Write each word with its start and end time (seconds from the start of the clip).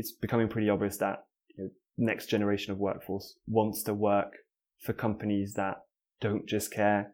it's 0.00 0.12
becoming 0.12 0.48
pretty 0.48 0.70
obvious 0.70 0.96
that 0.96 1.26
you 1.56 1.64
know, 1.64 1.70
next 1.98 2.26
generation 2.26 2.72
of 2.72 2.78
workforce 2.78 3.36
wants 3.46 3.82
to 3.82 3.92
work 3.92 4.32
for 4.78 4.94
companies 4.94 5.52
that 5.54 5.82
don't 6.22 6.46
just 6.46 6.72
care 6.72 7.12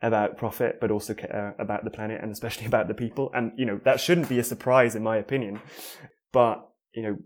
about 0.00 0.36
profit, 0.36 0.78
but 0.80 0.92
also 0.92 1.14
care 1.14 1.56
about 1.58 1.82
the 1.82 1.90
planet 1.90 2.20
and 2.22 2.30
especially 2.30 2.66
about 2.72 2.86
the 2.86 2.94
people. 2.94 3.30
And, 3.34 3.52
you 3.56 3.66
know, 3.66 3.80
that 3.84 4.00
shouldn't 4.00 4.28
be 4.28 4.38
a 4.38 4.44
surprise 4.44 4.94
in 4.94 5.02
my 5.02 5.16
opinion. 5.16 5.60
But, 6.32 6.68
you 6.94 7.02
know, 7.02 7.16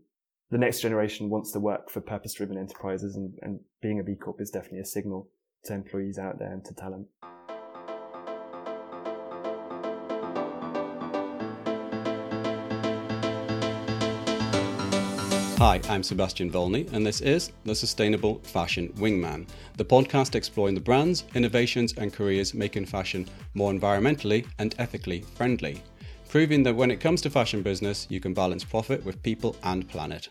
the 0.51 0.59
next 0.59 0.80
generation 0.80 1.29
wants 1.29 1.53
to 1.53 1.61
work 1.61 1.91
for 1.91 2.01
purpose 2.01 2.33
driven 2.33 2.57
enterprises 2.57 3.17
and, 3.17 3.35
and 3.43 3.61
being 3.83 4.01
a 4.01 4.03
B 4.03 4.15
Corp 4.15 4.41
is 4.41 4.51
definitely 4.51 4.81
a 4.81 4.87
signal 4.87 5.29
to 5.65 5.75
employees 5.75 6.19
out 6.19 6.39
there 6.39 6.53
and 6.53 6.65
to 6.65 6.75
talent. 6.75 7.09
Hi, 15.59 15.80
I'm 15.88 16.02
Sebastian 16.02 16.50
Volney, 16.50 16.86
and 16.93 17.07
this 17.07 17.22
is 17.22 17.50
The 17.64 17.75
Sustainable 17.75 18.40
Fashion 18.43 18.93
Wingman, 18.99 19.49
the 19.79 19.86
podcast 19.86 20.35
exploring 20.35 20.75
the 20.75 20.82
brands, 20.82 21.25
innovations, 21.35 21.94
and 21.94 22.12
careers 22.12 22.53
making 22.53 22.85
fashion 22.85 23.26
more 23.54 23.72
environmentally 23.72 24.46
and 24.58 24.75
ethically 24.79 25.22
friendly, 25.34 25.82
proving 26.29 26.62
that 26.62 26.76
when 26.76 26.90
it 26.90 27.00
comes 27.00 27.22
to 27.22 27.31
fashion 27.31 27.62
business, 27.62 28.07
you 28.11 28.21
can 28.21 28.34
balance 28.34 28.64
profit 28.64 29.03
with 29.03 29.22
people 29.22 29.57
and 29.62 29.89
planet. 29.89 30.29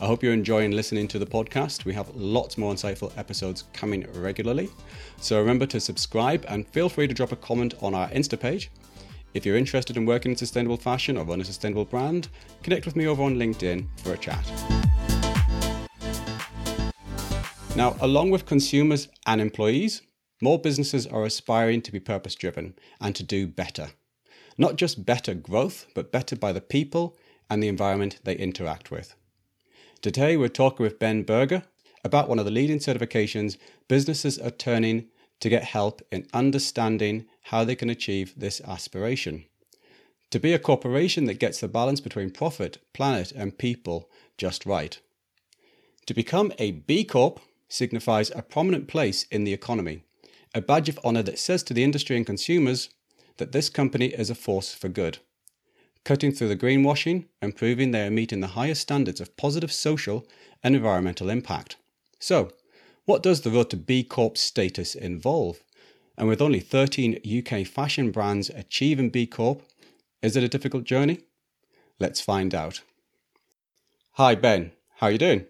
I 0.00 0.06
hope 0.06 0.22
you're 0.22 0.32
enjoying 0.32 0.70
listening 0.70 1.06
to 1.08 1.18
the 1.18 1.26
podcast. 1.26 1.84
We 1.84 1.92
have 1.92 2.16
lots 2.16 2.56
more 2.56 2.72
insightful 2.72 3.12
episodes 3.18 3.64
coming 3.74 4.06
regularly. 4.14 4.70
So 5.20 5.38
remember 5.38 5.66
to 5.66 5.80
subscribe 5.80 6.46
and 6.48 6.66
feel 6.68 6.88
free 6.88 7.08
to 7.08 7.14
drop 7.14 7.32
a 7.32 7.36
comment 7.36 7.74
on 7.82 7.94
our 7.94 8.08
Insta 8.08 8.40
page 8.40 8.70
if 9.36 9.44
you're 9.44 9.56
interested 9.56 9.98
in 9.98 10.06
working 10.06 10.32
in 10.32 10.36
sustainable 10.36 10.78
fashion 10.78 11.18
or 11.18 11.24
run 11.24 11.42
a 11.42 11.44
sustainable 11.44 11.84
brand, 11.84 12.28
connect 12.62 12.86
with 12.86 12.96
me 12.96 13.06
over 13.06 13.22
on 13.22 13.36
LinkedIn 13.36 13.86
for 13.98 14.14
a 14.14 14.16
chat. 14.16 14.50
Now, 17.76 17.94
along 18.00 18.30
with 18.30 18.46
consumers 18.46 19.08
and 19.26 19.38
employees, 19.38 20.00
more 20.40 20.58
businesses 20.58 21.06
are 21.06 21.24
aspiring 21.24 21.82
to 21.82 21.92
be 21.92 22.00
purpose 22.00 22.34
driven 22.34 22.74
and 22.98 23.14
to 23.14 23.22
do 23.22 23.46
better. 23.46 23.90
Not 24.56 24.76
just 24.76 25.04
better 25.04 25.34
growth, 25.34 25.86
but 25.94 26.10
better 26.10 26.34
by 26.34 26.52
the 26.52 26.62
people 26.62 27.18
and 27.50 27.62
the 27.62 27.68
environment 27.68 28.20
they 28.24 28.36
interact 28.36 28.90
with. 28.90 29.14
Today, 30.00 30.38
we're 30.38 30.48
talking 30.48 30.82
with 30.82 30.98
Ben 30.98 31.22
Berger 31.22 31.62
about 32.02 32.30
one 32.30 32.38
of 32.38 32.46
the 32.46 32.50
leading 32.50 32.78
certifications 32.78 33.58
businesses 33.86 34.38
are 34.38 34.50
turning 34.50 35.08
to 35.40 35.50
get 35.50 35.64
help 35.64 36.00
in 36.10 36.26
understanding 36.32 37.26
how 37.46 37.62
they 37.64 37.76
can 37.76 37.88
achieve 37.88 38.34
this 38.36 38.60
aspiration. 38.62 39.44
To 40.30 40.40
be 40.40 40.52
a 40.52 40.58
corporation 40.58 41.26
that 41.26 41.38
gets 41.38 41.60
the 41.60 41.68
balance 41.68 42.00
between 42.00 42.30
profit, 42.30 42.78
planet, 42.92 43.30
and 43.30 43.56
people 43.56 44.10
just 44.36 44.66
right. 44.66 44.98
To 46.06 46.14
become 46.14 46.52
a 46.58 46.72
B 46.72 47.04
Corp 47.04 47.38
signifies 47.68 48.32
a 48.34 48.42
prominent 48.42 48.88
place 48.88 49.24
in 49.30 49.44
the 49.44 49.52
economy, 49.52 50.02
a 50.54 50.60
badge 50.60 50.88
of 50.88 50.98
honour 51.04 51.22
that 51.22 51.38
says 51.38 51.62
to 51.64 51.74
the 51.74 51.84
industry 51.84 52.16
and 52.16 52.26
consumers 52.26 52.90
that 53.36 53.52
this 53.52 53.68
company 53.68 54.06
is 54.06 54.28
a 54.28 54.34
force 54.34 54.74
for 54.74 54.88
good, 54.88 55.18
cutting 56.04 56.32
through 56.32 56.48
the 56.48 56.56
greenwashing 56.56 57.26
and 57.40 57.54
proving 57.54 57.92
they 57.92 58.06
are 58.06 58.10
meeting 58.10 58.40
the 58.40 58.58
highest 58.58 58.82
standards 58.82 59.20
of 59.20 59.36
positive 59.36 59.70
social 59.70 60.26
and 60.64 60.74
environmental 60.74 61.30
impact. 61.30 61.76
So, 62.18 62.50
what 63.04 63.22
does 63.22 63.42
the 63.42 63.50
road 63.50 63.70
to 63.70 63.76
B 63.76 64.02
Corp 64.02 64.36
status 64.36 64.96
involve? 64.96 65.60
And 66.18 66.28
with 66.28 66.40
only 66.40 66.60
13 66.60 67.20
UK 67.24 67.66
fashion 67.66 68.10
brands 68.10 68.48
achieving 68.50 69.10
B 69.10 69.26
Corp, 69.26 69.62
is 70.22 70.36
it 70.36 70.42
a 70.42 70.48
difficult 70.48 70.84
journey? 70.84 71.20
Let's 72.00 72.20
find 72.20 72.54
out. 72.54 72.82
Hi 74.12 74.34
Ben, 74.34 74.72
how 74.96 75.08
are 75.08 75.10
you 75.10 75.18
doing? 75.18 75.44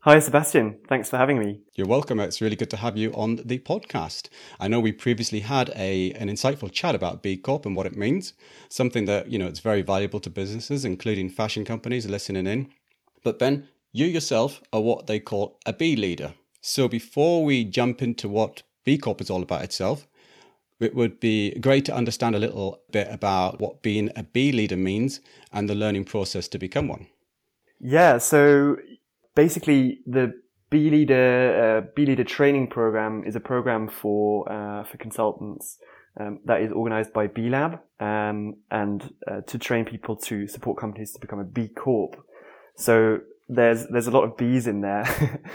Hi 0.00 0.18
Sebastian, 0.20 0.78
thanks 0.88 1.10
for 1.10 1.18
having 1.18 1.38
me. 1.38 1.60
You're 1.74 1.86
welcome. 1.86 2.20
It's 2.20 2.40
really 2.40 2.56
good 2.56 2.70
to 2.70 2.78
have 2.78 2.96
you 2.96 3.12
on 3.12 3.36
the 3.44 3.58
podcast. 3.58 4.30
I 4.58 4.66
know 4.66 4.80
we 4.80 4.92
previously 4.92 5.40
had 5.40 5.70
a 5.76 6.12
an 6.12 6.28
insightful 6.28 6.72
chat 6.72 6.94
about 6.94 7.22
B 7.22 7.36
Corp 7.36 7.66
and 7.66 7.76
what 7.76 7.86
it 7.86 7.96
means, 7.96 8.32
something 8.70 9.04
that, 9.04 9.30
you 9.30 9.38
know, 9.38 9.46
it's 9.46 9.60
very 9.60 9.82
valuable 9.82 10.20
to 10.20 10.30
businesses 10.30 10.86
including 10.86 11.28
fashion 11.28 11.66
companies 11.66 12.06
listening 12.06 12.46
in. 12.46 12.70
But 13.22 13.38
Ben, 13.38 13.68
you 13.92 14.06
yourself 14.06 14.62
are 14.72 14.80
what 14.80 15.06
they 15.06 15.20
call 15.20 15.58
a 15.66 15.74
B 15.74 15.96
leader. 15.96 16.32
So 16.62 16.88
before 16.88 17.44
we 17.44 17.64
jump 17.64 18.00
into 18.00 18.28
what 18.28 18.62
B 18.88 18.96
Corp 18.96 19.20
is 19.20 19.28
all 19.28 19.42
about 19.42 19.64
itself, 19.64 20.08
it 20.80 20.94
would 20.94 21.20
be 21.20 21.50
great 21.60 21.84
to 21.84 21.94
understand 21.94 22.34
a 22.34 22.38
little 22.38 22.80
bit 22.90 23.06
about 23.10 23.60
what 23.60 23.82
being 23.82 24.10
a 24.16 24.22
B 24.22 24.50
leader 24.50 24.78
means 24.78 25.20
and 25.52 25.68
the 25.68 25.74
learning 25.74 26.06
process 26.06 26.48
to 26.48 26.58
become 26.58 26.88
one. 26.88 27.06
Yeah, 27.80 28.16
so 28.16 28.78
basically 29.34 30.00
the 30.06 30.40
B 30.70 30.88
leader 30.88 31.84
uh, 31.84 31.90
B 31.94 32.06
leader 32.06 32.24
training 32.24 32.68
program 32.68 33.24
is 33.26 33.36
a 33.36 33.40
program 33.40 33.90
for 33.90 34.50
uh, 34.50 34.84
for 34.84 34.96
consultants 34.96 35.76
um, 36.18 36.40
that 36.46 36.62
is 36.62 36.72
organized 36.72 37.12
by 37.12 37.26
B 37.26 37.50
Lab 37.50 37.80
um, 38.00 38.56
and 38.70 39.12
uh, 39.30 39.42
to 39.48 39.58
train 39.58 39.84
people 39.84 40.16
to 40.16 40.48
support 40.48 40.78
companies 40.78 41.12
to 41.12 41.20
become 41.20 41.40
a 41.40 41.44
B 41.44 41.68
Corp. 41.68 42.16
So 42.74 43.18
there's 43.50 43.86
there's 43.88 44.06
a 44.06 44.10
lot 44.10 44.24
of 44.24 44.38
B's 44.38 44.66
in 44.66 44.80
there. 44.80 45.04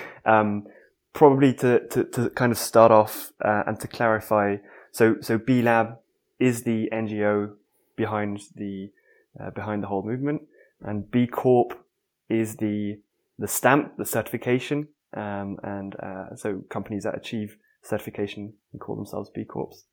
um, 0.27 0.67
probably 1.13 1.53
to, 1.53 1.87
to, 1.87 2.03
to 2.05 2.29
kind 2.31 2.51
of 2.51 2.57
start 2.57 2.91
off 2.91 3.31
uh, 3.43 3.63
and 3.67 3.79
to 3.79 3.87
clarify, 3.87 4.57
so 4.91 5.15
so 5.21 5.37
B 5.37 5.61
Lab 5.61 5.97
is 6.39 6.63
the 6.63 6.89
NGO 6.91 7.53
behind 7.95 8.41
the 8.55 8.91
uh, 9.39 9.51
behind 9.51 9.83
the 9.83 9.87
whole 9.87 10.03
movement, 10.03 10.41
and 10.81 11.09
B 11.09 11.27
Corp 11.27 11.85
is 12.29 12.57
the 12.57 12.99
the 13.39 13.47
stamp, 13.47 13.97
the 13.97 14.05
certification, 14.05 14.87
um, 15.15 15.57
and 15.63 15.95
uh, 16.01 16.35
so 16.35 16.63
companies 16.69 17.03
that 17.03 17.15
achieve 17.15 17.57
certification 17.81 18.53
and 18.71 18.81
call 18.81 18.95
themselves 18.95 19.29
B 19.33 19.45
Corps, 19.45 19.85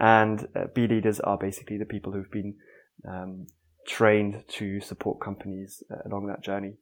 and 0.00 0.48
uh, 0.56 0.64
B 0.74 0.86
leaders 0.86 1.20
are 1.20 1.38
basically 1.38 1.78
the 1.78 1.84
people 1.84 2.12
who've 2.12 2.30
been 2.30 2.54
um, 3.08 3.46
trained 3.86 4.44
to 4.48 4.80
support 4.80 5.20
companies 5.20 5.82
uh, 5.90 6.08
along 6.08 6.26
that 6.26 6.42
journey. 6.42 6.74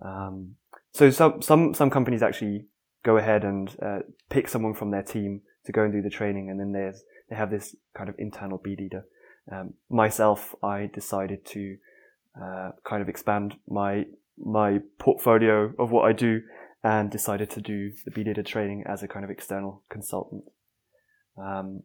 Um, 0.00 0.56
so 0.92 1.10
some 1.10 1.40
some 1.42 1.74
some 1.74 1.90
companies 1.90 2.22
actually 2.22 2.66
go 3.04 3.16
ahead 3.16 3.44
and 3.44 3.76
uh, 3.82 4.00
pick 4.30 4.48
someone 4.48 4.74
from 4.74 4.90
their 4.90 5.02
team 5.02 5.42
to 5.64 5.72
go 5.72 5.82
and 5.82 5.92
do 5.92 6.02
the 6.02 6.10
training, 6.10 6.50
and 6.50 6.58
then 6.58 6.72
there's 6.72 7.02
they 7.28 7.36
have 7.36 7.50
this 7.50 7.74
kind 7.96 8.08
of 8.08 8.16
internal 8.18 8.58
B 8.58 8.76
leader. 8.78 9.04
Um, 9.50 9.74
myself, 9.90 10.54
I 10.62 10.90
decided 10.92 11.44
to 11.46 11.76
uh, 12.40 12.70
kind 12.84 13.02
of 13.02 13.08
expand 13.08 13.56
my 13.68 14.06
my 14.38 14.78
portfolio 14.98 15.72
of 15.78 15.90
what 15.90 16.04
I 16.04 16.12
do, 16.12 16.42
and 16.82 17.10
decided 17.10 17.50
to 17.50 17.60
do 17.60 17.92
the 18.04 18.10
B 18.10 18.24
leader 18.24 18.42
training 18.42 18.84
as 18.86 19.02
a 19.02 19.08
kind 19.08 19.24
of 19.24 19.30
external 19.30 19.82
consultant. 19.88 20.44
Um, 21.36 21.82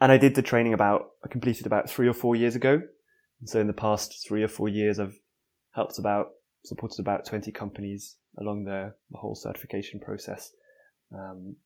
and 0.00 0.12
I 0.12 0.18
did 0.18 0.34
the 0.34 0.42
training 0.42 0.74
about 0.74 1.10
I 1.24 1.28
completed 1.28 1.66
about 1.66 1.88
three 1.88 2.08
or 2.08 2.14
four 2.14 2.36
years 2.36 2.56
ago. 2.56 2.82
So 3.46 3.60
in 3.60 3.66
the 3.66 3.72
past 3.72 4.24
three 4.26 4.42
or 4.42 4.48
four 4.48 4.68
years, 4.68 4.98
I've 4.98 5.18
helped 5.72 5.98
about 5.98 6.28
supported 6.64 7.00
about 7.00 7.26
20 7.26 7.52
companies 7.52 8.16
along 8.38 8.64
the, 8.64 8.94
the 9.10 9.18
whole 9.18 9.34
certification 9.34 10.00
process. 10.00 10.52
Um, 11.12 11.56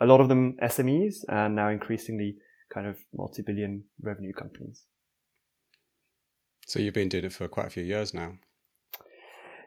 a 0.00 0.06
lot 0.06 0.20
of 0.20 0.28
them 0.28 0.56
SMEs 0.62 1.24
and 1.28 1.54
now 1.54 1.68
increasingly 1.68 2.36
kind 2.72 2.86
of 2.86 2.96
multi-billion 3.14 3.84
revenue 4.00 4.32
companies. 4.32 4.84
So 6.66 6.78
you've 6.78 6.94
been 6.94 7.08
doing 7.08 7.24
it 7.24 7.32
for 7.32 7.48
quite 7.48 7.66
a 7.66 7.70
few 7.70 7.84
years 7.84 8.14
now. 8.14 8.34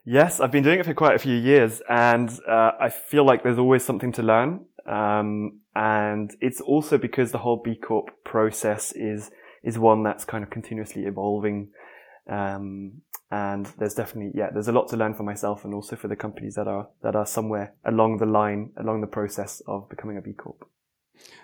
Yes, 0.05 0.39
I've 0.39 0.51
been 0.51 0.63
doing 0.63 0.79
it 0.79 0.85
for 0.85 0.93
quite 0.93 1.15
a 1.15 1.19
few 1.19 1.35
years, 1.35 1.81
and 1.89 2.29
uh, 2.47 2.71
I 2.79 2.89
feel 2.89 3.25
like 3.25 3.43
there's 3.43 3.57
always 3.57 3.83
something 3.83 4.11
to 4.13 4.23
learn. 4.23 4.65
Um, 4.87 5.61
and 5.75 6.31
it's 6.41 6.61
also 6.61 6.99
because 6.99 7.31
the 7.31 7.39
whole 7.39 7.61
B 7.63 7.75
Corp 7.75 8.11
process 8.23 8.91
is 8.91 9.31
is 9.63 9.79
one 9.79 10.03
that's 10.03 10.23
kind 10.23 10.43
of 10.43 10.51
continuously 10.51 11.05
evolving. 11.05 11.69
Um, 12.29 13.01
and 13.35 13.65
there's 13.77 13.93
definitely 13.93 14.31
yeah 14.33 14.49
there's 14.53 14.69
a 14.69 14.71
lot 14.71 14.87
to 14.87 14.95
learn 14.95 15.13
for 15.13 15.23
myself 15.23 15.65
and 15.65 15.73
also 15.73 15.95
for 15.95 16.07
the 16.07 16.15
companies 16.15 16.55
that 16.55 16.67
are 16.67 16.87
that 17.01 17.15
are 17.15 17.25
somewhere 17.25 17.73
along 17.83 18.17
the 18.17 18.25
line 18.25 18.71
along 18.77 19.01
the 19.01 19.07
process 19.07 19.61
of 19.67 19.89
becoming 19.89 20.17
a 20.17 20.21
b 20.21 20.31
corp. 20.31 20.69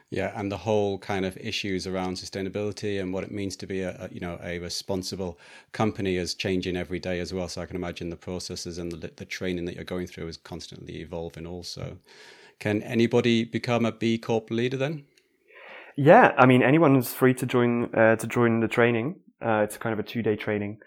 Yeah 0.09 0.31
and 0.35 0.49
the 0.51 0.57
whole 0.57 0.97
kind 0.99 1.25
of 1.25 1.37
issues 1.37 1.87
around 1.87 2.15
sustainability 2.15 3.01
and 3.01 3.13
what 3.13 3.25
it 3.25 3.31
means 3.31 3.57
to 3.57 3.67
be 3.67 3.81
a, 3.81 3.91
a 4.03 4.13
you 4.13 4.21
know 4.21 4.39
a 4.41 4.59
responsible 4.59 5.37
company 5.73 6.15
is 6.15 6.33
changing 6.33 6.77
every 6.77 6.99
day 6.99 7.19
as 7.19 7.33
well. 7.33 7.49
So 7.49 7.61
i 7.61 7.65
can 7.65 7.75
imagine 7.75 8.09
the 8.09 8.15
processes 8.15 8.77
and 8.77 8.91
the, 8.91 9.11
the 9.15 9.25
training 9.25 9.65
that 9.65 9.75
you're 9.75 9.93
going 9.95 10.07
through 10.07 10.27
is 10.27 10.37
constantly 10.37 11.01
evolving 11.01 11.45
also. 11.45 11.97
Can 12.59 12.83
anybody 12.83 13.43
become 13.43 13.85
a 13.85 13.91
b 13.91 14.17
corp 14.17 14.49
leader 14.49 14.77
then? 14.77 15.03
Yeah 15.97 16.33
i 16.37 16.45
mean 16.45 16.63
anyone's 16.63 17.13
free 17.13 17.33
to 17.33 17.45
join 17.45 17.93
uh, 17.93 18.15
to 18.15 18.27
join 18.27 18.61
the 18.61 18.69
training 18.69 19.15
uh, 19.41 19.61
it's 19.65 19.77
kind 19.77 19.93
of 19.93 19.99
a 19.99 20.03
two 20.03 20.21
day 20.21 20.35
training 20.35 20.79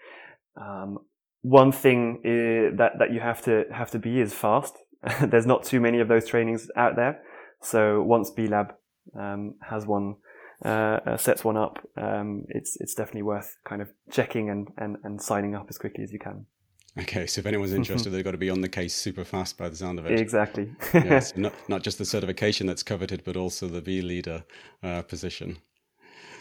um, 0.59 0.99
one 1.41 1.71
thing 1.71 2.21
is, 2.23 2.77
that 2.77 2.93
that 2.99 3.13
you 3.13 3.19
have 3.19 3.41
to 3.43 3.65
have 3.71 3.91
to 3.91 3.99
be 3.99 4.19
is 4.19 4.33
fast. 4.33 4.75
There's 5.21 5.45
not 5.45 5.63
too 5.63 5.79
many 5.79 5.99
of 5.99 6.07
those 6.07 6.27
trainings 6.27 6.67
out 6.75 6.95
there. 6.95 7.21
So 7.61 8.01
once 8.01 8.31
B 8.31 8.47
Lab 8.47 8.73
um, 9.19 9.55
has 9.69 9.85
one, 9.85 10.15
uh, 10.63 10.99
uh, 11.05 11.17
sets 11.17 11.43
one 11.43 11.57
up, 11.57 11.79
um, 11.97 12.45
it's 12.49 12.77
it's 12.79 12.93
definitely 12.93 13.23
worth 13.23 13.57
kind 13.63 13.81
of 13.81 13.89
checking 14.11 14.49
and, 14.49 14.69
and, 14.77 14.97
and 15.03 15.21
signing 15.21 15.55
up 15.55 15.67
as 15.69 15.77
quickly 15.77 16.03
as 16.03 16.11
you 16.11 16.19
can. 16.19 16.45
Okay, 16.97 17.27
so 17.27 17.39
if 17.39 17.45
anyone's 17.45 17.73
interested, 17.81 18.09
they've 18.11 18.23
got 18.23 18.31
to 18.31 18.37
be 18.37 18.49
on 18.49 18.61
the 18.61 18.69
case 18.69 18.95
super 18.95 19.23
fast 19.23 19.57
by 19.57 19.69
the 19.69 19.75
sound 19.75 19.99
of 19.99 20.05
it. 20.05 20.19
Exactly. 20.19 20.71
yes, 20.93 21.35
not, 21.35 21.53
not 21.67 21.83
just 21.83 21.97
the 21.97 22.05
certification 22.05 22.67
that's 22.67 22.83
coveted, 22.83 23.23
but 23.23 23.35
also 23.35 23.67
the 23.67 23.81
B 23.81 24.01
leader 24.01 24.43
uh, 24.81 25.01
position. 25.01 25.57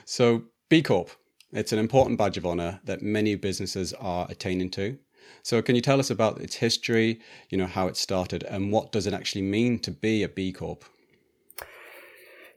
So, 0.04 0.44
B 0.68 0.82
Corp, 0.82 1.10
it's 1.54 1.72
an 1.72 1.78
important 1.78 2.18
badge 2.18 2.36
of 2.36 2.44
honor 2.44 2.80
that 2.84 3.02
many 3.02 3.36
businesses 3.36 3.92
are 3.94 4.26
attaining 4.28 4.70
to. 4.72 4.98
So, 5.42 5.62
can 5.62 5.74
you 5.74 5.80
tell 5.80 6.00
us 6.00 6.10
about 6.10 6.40
its 6.40 6.56
history, 6.56 7.20
you 7.48 7.56
know, 7.56 7.66
how 7.66 7.86
it 7.86 7.96
started, 7.96 8.42
and 8.44 8.72
what 8.72 8.92
does 8.92 9.06
it 9.06 9.14
actually 9.14 9.42
mean 9.42 9.78
to 9.80 9.90
be 9.90 10.22
a 10.22 10.28
B 10.28 10.52
Corp? 10.52 10.84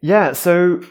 Yeah, 0.01 0.33
so 0.33 0.81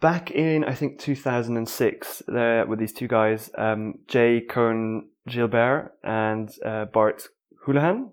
back 0.00 0.30
in 0.30 0.64
I 0.64 0.74
think 0.74 0.98
2006, 0.98 2.22
there 2.28 2.66
were 2.66 2.76
these 2.76 2.92
two 2.92 3.08
guys, 3.08 3.50
um, 3.56 3.94
Jay 4.08 4.42
Coen 4.48 5.02
Gilbert 5.28 5.92
and 6.02 6.50
uh, 6.64 6.86
Bart 6.86 7.28
Houlahan, 7.66 8.10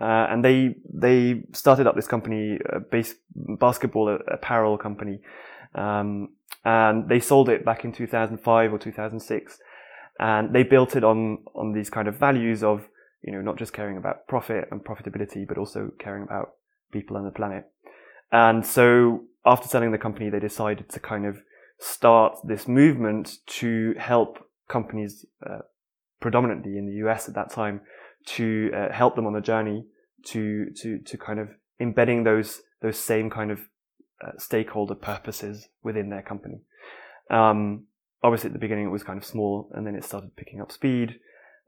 uh, 0.00 0.26
and 0.30 0.44
they 0.44 0.76
they 0.92 1.42
started 1.52 1.86
up 1.86 1.96
this 1.96 2.08
company, 2.08 2.58
uh, 2.72 2.80
base, 2.90 3.14
basketball 3.34 4.18
apparel 4.28 4.76
company, 4.76 5.20
um, 5.74 6.30
and 6.66 7.08
they 7.08 7.20
sold 7.20 7.48
it 7.48 7.64
back 7.64 7.84
in 7.84 7.92
2005 7.92 8.72
or 8.72 8.78
2006, 8.78 9.58
and 10.18 10.52
they 10.52 10.64
built 10.64 10.96
it 10.96 11.04
on 11.04 11.38
on 11.54 11.72
these 11.72 11.88
kind 11.88 12.08
of 12.08 12.16
values 12.18 12.64
of 12.64 12.88
you 13.22 13.32
know 13.32 13.40
not 13.40 13.56
just 13.56 13.72
caring 13.72 13.96
about 13.96 14.26
profit 14.26 14.66
and 14.72 14.84
profitability, 14.84 15.46
but 15.46 15.58
also 15.58 15.92
caring 16.00 16.24
about 16.24 16.54
people 16.92 17.16
and 17.16 17.24
the 17.24 17.30
planet. 17.30 17.64
And 18.32 18.66
so 18.66 19.22
after 19.44 19.68
selling 19.68 19.92
the 19.92 19.98
company, 19.98 20.28
they 20.28 20.40
decided 20.40 20.88
to 20.88 20.98
kind 20.98 21.24
of 21.24 21.38
start 21.78 22.36
this 22.42 22.66
movement 22.66 23.38
to 23.46 23.94
help 23.96 24.38
companies, 24.68 25.24
uh, 25.48 25.60
predominantly 26.20 26.78
in 26.78 26.86
the 26.86 27.06
US 27.06 27.28
at 27.28 27.34
that 27.36 27.50
time, 27.50 27.80
to 28.24 28.72
uh, 28.74 28.92
help 28.92 29.14
them 29.14 29.26
on 29.26 29.34
the 29.34 29.40
journey 29.40 29.86
to 30.24 30.70
to 30.82 30.98
to 30.98 31.16
kind 31.16 31.38
of 31.38 31.50
embedding 31.78 32.24
those 32.24 32.62
those 32.82 32.98
same 32.98 33.30
kind 33.30 33.52
of 33.52 33.60
uh, 34.24 34.32
stakeholder 34.38 34.94
purposes 34.94 35.68
within 35.82 36.10
their 36.10 36.22
company. 36.22 36.60
Um, 37.30 37.84
obviously, 38.22 38.48
at 38.48 38.52
the 38.52 38.58
beginning, 38.58 38.86
it 38.86 38.90
was 38.90 39.02
kind 39.02 39.18
of 39.18 39.24
small, 39.24 39.70
and 39.74 39.86
then 39.86 39.94
it 39.94 40.04
started 40.04 40.36
picking 40.36 40.60
up 40.60 40.72
speed, 40.72 41.18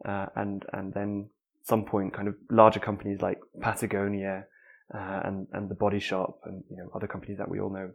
uh, 0.05 0.27
and 0.37 0.65
and 0.73 0.95
then 0.95 1.29
some 1.65 1.85
point, 1.85 2.15
kind 2.15 2.29
of 2.29 2.35
larger 2.50 2.81
companies 2.81 3.21
like 3.21 3.39
Patagonia 3.61 4.45
uh, 4.95 5.21
and 5.25 5.47
and 5.53 5.69
the 5.69 5.75
Body 5.75 6.00
Shop 6.00 6.41
and 6.45 6.65
you 6.71 6.77
know 6.77 6.91
other 6.95 7.06
companies 7.06 7.39
that 7.39 7.49
we 7.49 7.61
all 7.61 7.71
know 7.71 7.91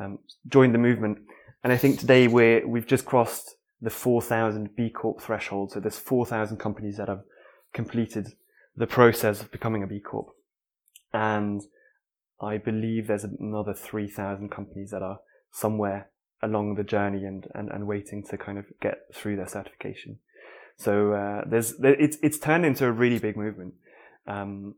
um, 0.00 0.18
joined 0.48 0.74
the 0.74 0.78
movement. 0.78 1.18
And 1.64 1.72
I 1.72 1.76
think 1.76 1.98
today 1.98 2.28
we're 2.28 2.66
we've 2.66 2.86
just 2.86 3.04
crossed 3.04 3.56
the 3.80 3.90
4,000 3.90 4.74
B 4.74 4.88
Corp 4.88 5.20
threshold. 5.20 5.72
So 5.72 5.80
there's 5.80 5.98
4,000 5.98 6.56
companies 6.56 6.96
that 6.96 7.08
have 7.08 7.22
completed 7.74 8.28
the 8.74 8.86
process 8.86 9.42
of 9.42 9.50
becoming 9.50 9.82
a 9.82 9.86
B 9.86 10.00
Corp, 10.00 10.28
and 11.12 11.62
I 12.40 12.58
believe 12.58 13.06
there's 13.06 13.24
another 13.24 13.72
3,000 13.72 14.50
companies 14.50 14.90
that 14.90 15.02
are 15.02 15.20
somewhere 15.50 16.10
along 16.42 16.74
the 16.74 16.84
journey 16.84 17.24
and, 17.24 17.46
and, 17.54 17.70
and 17.70 17.86
waiting 17.86 18.22
to 18.24 18.36
kind 18.36 18.58
of 18.58 18.66
get 18.80 18.98
through 19.14 19.36
their 19.36 19.48
certification. 19.48 20.18
So 20.78 21.12
uh, 21.12 21.42
there's 21.48 21.74
it's 21.80 22.18
it's 22.22 22.38
turned 22.38 22.66
into 22.66 22.86
a 22.86 22.92
really 22.92 23.18
big 23.18 23.36
movement, 23.36 23.74
um, 24.26 24.74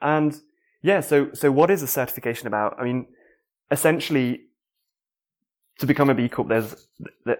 and 0.00 0.32
yeah. 0.80 1.00
So 1.00 1.30
so 1.32 1.50
what 1.50 1.70
is 1.70 1.82
a 1.82 1.88
certification 1.88 2.46
about? 2.46 2.76
I 2.78 2.84
mean, 2.84 3.06
essentially, 3.70 4.42
to 5.80 5.86
become 5.86 6.08
a 6.08 6.14
B 6.14 6.28
Corp, 6.28 6.48
there's 6.48 6.86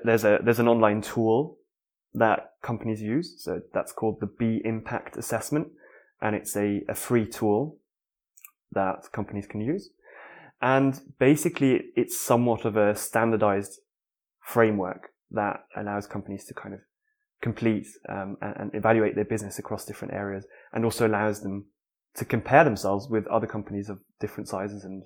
there's 0.05 0.25
a 0.25 0.41
there's 0.43 0.59
an 0.59 0.67
online 0.67 1.03
tool 1.03 1.59
that 2.15 2.55
companies 2.63 3.01
use. 3.01 3.37
So 3.39 3.61
that's 3.73 3.93
called 3.93 4.19
the 4.21 4.27
B 4.27 4.61
Impact 4.65 5.17
Assessment, 5.17 5.69
and 6.21 6.35
it's 6.35 6.57
a, 6.57 6.83
a 6.89 6.95
free 6.97 7.27
tool 7.27 7.79
that 8.75 9.11
companies 9.13 9.47
can 9.47 9.61
use. 9.61 9.91
And 10.61 10.99
basically, 11.19 11.83
it's 11.97 12.19
somewhat 12.21 12.65
of 12.65 12.77
a 12.77 12.95
standardized 12.95 13.81
framework 14.41 15.11
that 15.31 15.65
allows 15.77 16.07
companies 16.07 16.45
to 16.47 16.55
kind 16.55 16.75
of 16.75 16.81
complete 17.43 17.87
um, 18.09 18.37
and, 18.41 18.55
and, 18.57 18.75
evaluate 18.75 19.15
their 19.15 19.25
business 19.25 19.59
across 19.59 19.85
different 19.85 20.15
areas 20.15 20.47
and 20.73 20.85
also 20.85 21.07
allows 21.07 21.43
them 21.43 21.67
to 22.15 22.25
compare 22.25 22.65
themselves 22.65 23.09
with 23.09 23.27
other 23.27 23.47
companies 23.47 23.91
of 23.91 23.99
different 24.21 24.49
sizes 24.49 24.85
and, 24.85 25.03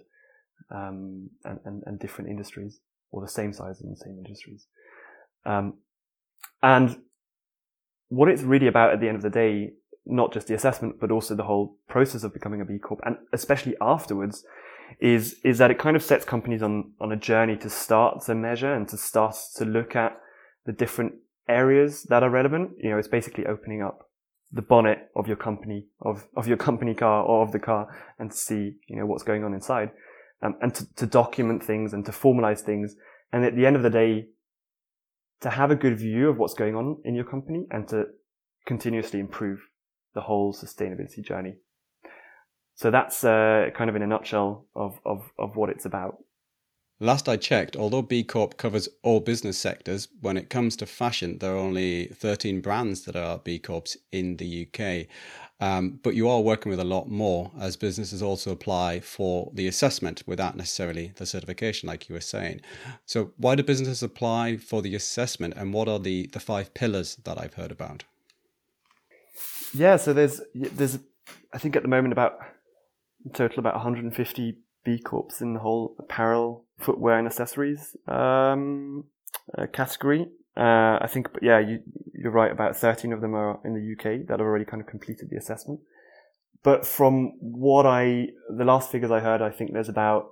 um, 0.70 1.30
and, 1.44 1.58
and, 1.64 1.82
and, 1.86 1.98
different 1.98 2.30
industries 2.30 2.80
or 3.10 3.20
the 3.22 3.28
same 3.28 3.52
size 3.52 3.80
and 3.80 3.90
the 3.90 3.96
same 3.96 4.16
industries. 4.18 4.66
Um, 5.44 5.78
and 6.62 7.00
what 8.08 8.28
it's 8.28 8.42
really 8.42 8.68
about 8.68 8.92
at 8.92 9.00
the 9.00 9.08
end 9.08 9.16
of 9.16 9.22
the 9.22 9.30
day, 9.30 9.72
not 10.08 10.32
just 10.32 10.46
the 10.46 10.54
assessment, 10.54 10.98
but 11.00 11.10
also 11.10 11.34
the 11.34 11.44
whole 11.44 11.76
process 11.88 12.24
of 12.24 12.32
becoming 12.32 12.60
a 12.60 12.64
B 12.64 12.78
Corp 12.78 13.00
and 13.04 13.16
especially 13.32 13.76
afterwards 13.80 14.44
is, 15.00 15.36
is 15.44 15.58
that 15.58 15.70
it 15.70 15.78
kind 15.78 15.96
of 15.96 16.02
sets 16.02 16.24
companies 16.24 16.62
on, 16.62 16.92
on 17.00 17.12
a 17.12 17.16
journey 17.16 17.56
to 17.58 17.70
start 17.70 18.24
to 18.24 18.34
measure 18.34 18.72
and 18.72 18.88
to 18.88 18.96
start 18.96 19.36
to 19.56 19.64
look 19.64 19.94
at 19.94 20.18
the 20.64 20.72
different 20.72 21.12
areas 21.48 22.04
that 22.04 22.22
are 22.22 22.30
relevant. 22.30 22.70
You 22.78 22.90
know, 22.90 22.98
it's 22.98 23.08
basically 23.08 23.46
opening 23.46 23.82
up 23.82 24.08
the 24.50 24.62
bonnet 24.62 25.10
of 25.14 25.26
your 25.26 25.36
company, 25.36 25.86
of, 26.00 26.26
of 26.36 26.48
your 26.48 26.56
company 26.56 26.94
car 26.94 27.22
or 27.22 27.42
of 27.42 27.52
the 27.52 27.58
car 27.58 27.88
and 28.18 28.30
to 28.30 28.36
see, 28.36 28.76
you 28.86 28.96
know, 28.96 29.06
what's 29.06 29.22
going 29.22 29.44
on 29.44 29.52
inside. 29.52 29.90
Um, 30.40 30.56
and 30.62 30.72
to, 30.74 30.94
to 30.94 31.06
document 31.06 31.64
things 31.64 31.92
and 31.92 32.04
to 32.06 32.12
formalize 32.12 32.60
things. 32.60 32.94
And 33.32 33.44
at 33.44 33.56
the 33.56 33.66
end 33.66 33.76
of 33.76 33.82
the 33.82 33.90
day, 33.90 34.28
to 35.40 35.50
have 35.50 35.70
a 35.70 35.76
good 35.76 35.98
view 35.98 36.28
of 36.28 36.38
what's 36.38 36.54
going 36.54 36.76
on 36.76 36.98
in 37.04 37.14
your 37.14 37.24
company 37.24 37.66
and 37.70 37.86
to 37.88 38.04
continuously 38.66 39.20
improve 39.20 39.67
the 40.18 40.22
whole 40.22 40.52
sustainability 40.52 41.22
journey. 41.24 41.54
So 42.74 42.90
that's 42.90 43.22
uh, 43.22 43.70
kind 43.72 43.88
of 43.88 43.94
in 43.94 44.02
a 44.02 44.06
nutshell 44.08 44.66
of, 44.74 44.98
of, 45.04 45.30
of 45.38 45.54
what 45.54 45.70
it's 45.70 45.84
about. 45.84 46.18
Last 46.98 47.28
I 47.28 47.36
checked, 47.36 47.76
although 47.76 48.02
B 48.02 48.24
Corp 48.24 48.56
covers 48.56 48.88
all 49.04 49.20
business 49.20 49.56
sectors, 49.56 50.08
when 50.20 50.36
it 50.36 50.50
comes 50.50 50.74
to 50.76 50.86
fashion, 50.86 51.38
there 51.38 51.54
are 51.54 51.64
only 51.68 52.06
13 52.06 52.60
brands 52.60 53.04
that 53.04 53.14
are 53.14 53.38
B 53.38 53.60
Corps 53.60 53.96
in 54.10 54.38
the 54.38 54.66
UK. 54.66 55.06
Um, 55.60 56.00
but 56.02 56.16
you 56.16 56.28
are 56.28 56.40
working 56.40 56.70
with 56.70 56.80
a 56.80 56.84
lot 56.96 57.08
more 57.08 57.52
as 57.60 57.76
businesses 57.76 58.20
also 58.20 58.50
apply 58.50 58.98
for 58.98 59.52
the 59.54 59.68
assessment 59.68 60.24
without 60.26 60.56
necessarily 60.56 61.12
the 61.14 61.26
certification, 61.26 61.86
like 61.86 62.08
you 62.08 62.16
were 62.16 62.20
saying. 62.20 62.60
So, 63.06 63.30
why 63.36 63.54
do 63.54 63.62
businesses 63.62 64.02
apply 64.02 64.56
for 64.56 64.82
the 64.82 64.96
assessment 64.96 65.54
and 65.56 65.72
what 65.72 65.88
are 65.88 66.00
the, 66.00 66.26
the 66.32 66.40
five 66.40 66.74
pillars 66.74 67.14
that 67.22 67.40
I've 67.40 67.54
heard 67.54 67.70
about? 67.70 68.02
Yeah, 69.74 69.96
so 69.96 70.12
there's, 70.12 70.40
there's, 70.54 70.98
I 71.52 71.58
think 71.58 71.76
at 71.76 71.82
the 71.82 71.88
moment 71.88 72.12
about 72.12 72.38
total 73.34 73.58
about 73.58 73.74
150 73.74 74.58
B 74.84 74.98
Corps 74.98 75.40
in 75.40 75.54
the 75.54 75.60
whole 75.60 75.94
apparel, 75.98 76.64
footwear, 76.78 77.18
and 77.18 77.26
accessories 77.26 77.96
um, 78.06 79.04
uh, 79.56 79.66
category. 79.66 80.28
Uh, 80.56 80.98
I 81.00 81.08
think, 81.08 81.28
yeah, 81.42 81.58
you, 81.58 81.80
you're 82.12 82.32
right. 82.32 82.50
About 82.50 82.76
13 82.76 83.12
of 83.12 83.20
them 83.20 83.34
are 83.34 83.60
in 83.64 83.74
the 83.74 83.92
UK 83.92 84.26
that 84.26 84.38
have 84.38 84.46
already 84.46 84.64
kind 84.64 84.80
of 84.80 84.88
completed 84.88 85.28
the 85.30 85.36
assessment. 85.36 85.80
But 86.62 86.84
from 86.84 87.34
what 87.40 87.86
I, 87.86 88.28
the 88.56 88.64
last 88.64 88.90
figures 88.90 89.10
I 89.10 89.20
heard, 89.20 89.40
I 89.40 89.50
think 89.50 89.72
there's 89.72 89.88
about 89.88 90.30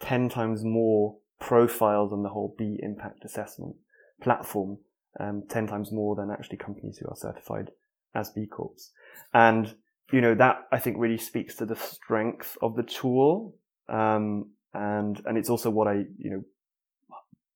10 0.00 0.28
times 0.28 0.62
more 0.62 1.16
profiles 1.40 2.12
on 2.12 2.22
the 2.22 2.28
whole 2.28 2.54
B 2.56 2.78
impact 2.80 3.24
assessment 3.24 3.74
platform, 4.22 4.78
um, 5.18 5.42
10 5.48 5.66
times 5.66 5.90
more 5.90 6.14
than 6.14 6.30
actually 6.30 6.58
companies 6.58 6.98
who 6.98 7.08
are 7.08 7.16
certified 7.16 7.70
as 8.14 8.30
B 8.30 8.46
Corps. 8.46 8.90
And 9.32 9.74
you 10.12 10.20
know, 10.20 10.34
that 10.34 10.66
I 10.70 10.78
think 10.78 10.96
really 10.98 11.18
speaks 11.18 11.56
to 11.56 11.66
the 11.66 11.76
strength 11.76 12.56
of 12.60 12.76
the 12.76 12.82
tool. 12.82 13.56
Um, 13.88 14.50
and, 14.72 15.20
and 15.24 15.38
it's 15.38 15.48
also 15.48 15.70
what 15.70 15.88
I, 15.88 16.04
you 16.18 16.30
know, 16.30 16.42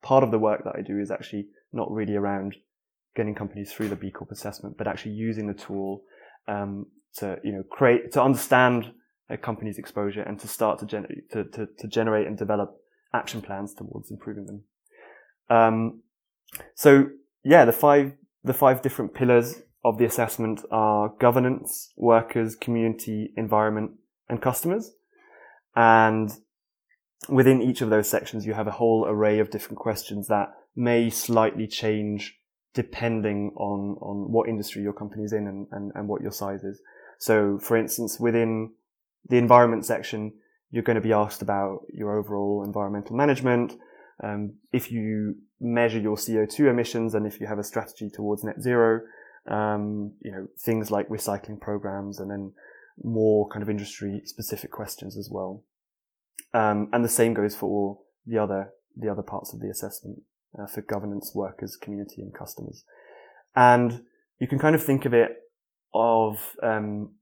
part 0.03 0.25
of 0.25 0.31
the 0.31 0.39
work 0.39 0.65
that 0.65 0.75
I 0.77 0.83
do 0.83 0.99
is 0.99 1.11
actually 1.11 1.47
not 1.73 1.91
really 1.91 2.17
around 2.17 2.57
getting 3.15 3.35
companies 3.35 3.73
through 3.73 3.89
the 3.89 3.97
B 3.97 4.11
Corp 4.11 4.31
assessment, 4.31 4.77
but 4.79 4.87
actually 4.87 5.13
using 5.13 5.47
the 5.47 5.55
tool, 5.55 6.03
um, 6.47 6.87
to, 7.17 7.39
you 7.45 7.53
know, 7.53 7.63
create, 7.71 8.13
to 8.13 8.23
understand 8.23 8.93
a 9.29 9.37
company's 9.37 9.79
exposure 9.79 10.23
and 10.23 10.41
to 10.41 10.49
start 10.49 10.79
to 10.79 10.87
generate, 10.87 11.31
to, 11.31 11.45
to, 11.45 11.69
to 11.79 11.87
generate 11.87 12.27
and 12.27 12.39
develop 12.39 12.77
action 13.13 13.43
plans 13.43 13.75
towards 13.75 14.11
improving 14.11 14.47
them. 14.47 14.63
Um, 15.51 16.03
so 16.75 17.09
yeah, 17.45 17.65
the 17.65 17.73
five, 17.73 18.13
the 18.43 18.55
five 18.55 18.81
different 18.81 19.15
pillars 19.15 19.63
of 19.85 19.99
the 19.99 20.05
assessment 20.05 20.61
are 20.71 21.13
governance, 21.21 21.93
workers, 21.97 22.57
community, 22.57 23.33
environment, 23.37 23.93
and 24.29 24.43
customers. 24.43 24.93
And 25.77 26.33
within 27.29 27.63
each 27.63 27.81
of 27.81 27.91
those 27.91 28.09
sections, 28.09 28.47
you 28.47 28.55
have 28.55 28.67
a 28.67 28.73
whole 28.73 29.07
array 29.07 29.39
of 29.39 29.51
different 29.51 29.79
questions 29.79 30.29
that 30.29 30.49
may 30.75 31.11
slightly 31.11 31.67
change 31.67 32.39
depending 32.75 33.53
on, 33.57 33.97
on 34.01 34.31
what 34.31 34.49
industry 34.49 34.83
your 34.83 34.93
company 34.93 35.25
is 35.25 35.33
in 35.33 35.47
and, 35.47 35.67
and, 35.73 35.93
and 35.95 36.09
what 36.09 36.23
your 36.23 36.31
size 36.31 36.63
is. 36.63 36.81
So, 37.19 37.59
for 37.59 37.77
instance, 37.77 38.21
within 38.21 38.73
the 39.29 39.37
environment 39.37 39.85
section, 39.85 40.33
you're 40.71 40.83
going 40.83 40.97
to 40.97 41.01
be 41.01 41.13
asked 41.13 41.43
about 41.43 41.81
your 41.93 42.17
overall 42.19 42.63
environmental 42.65 43.17
management. 43.17 43.75
Um, 44.23 44.55
if 44.73 44.93
you 44.93 45.37
measure 45.61 45.99
your 45.99 46.17
CO2 46.17 46.71
emissions 46.71 47.15
and 47.15 47.27
if 47.27 47.41
you 47.41 47.47
have 47.47 47.59
a 47.59 47.65
strategy 47.65 48.11
towards 48.11 48.45
net 48.45 48.63
zero, 48.63 49.01
um, 49.49 50.13
you 50.21 50.31
know, 50.31 50.47
things 50.59 50.91
like 50.91 51.09
recycling 51.09 51.61
programs 51.61 52.21
and 52.21 52.31
then 52.31 52.53
more 53.03 53.49
kind 53.49 53.63
of 53.63 53.71
industry 53.71 54.23
specific 54.25 54.71
questions 54.71 55.17
as 55.17 55.29
well. 55.31 55.65
Um, 56.53 56.89
and 56.93 57.05
the 57.05 57.09
same 57.09 57.35
goes 57.35 57.55
for 57.55 57.67
all 57.67 58.07
the 58.27 58.39
other, 58.39 58.71
the 58.97 59.11
other 59.11 59.23
parts 59.23 59.53
of 59.53 59.61
the 59.61 59.71
assessment 59.71 60.21
uh, 60.59 60.67
for 60.67 60.83
governance, 60.83 61.33
workers, 61.35 61.77
community 61.77 62.23
and 62.23 62.35
customers. 62.35 62.85
And 63.55 64.03
you 64.39 64.47
can 64.47 64.59
kind 64.59 64.75
of 64.75 64.83
think 64.83 65.05
of 65.05 65.15
it 65.15 65.31
of, 65.95 66.57
um, 66.63 67.15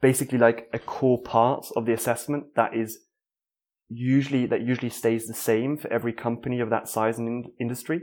basically 0.00 0.38
like 0.38 0.68
a 0.72 0.78
core 0.78 1.22
part 1.22 1.66
of 1.76 1.86
the 1.86 1.92
assessment 1.92 2.54
that 2.56 2.74
is 2.74 2.98
usually, 3.88 4.46
that 4.46 4.60
usually 4.60 4.90
stays 4.90 5.26
the 5.26 5.34
same 5.34 5.76
for 5.76 5.90
every 5.92 6.12
company 6.12 6.60
of 6.60 6.70
that 6.70 6.88
size 6.88 7.18
and 7.18 7.28
in- 7.28 7.52
industry. 7.60 8.02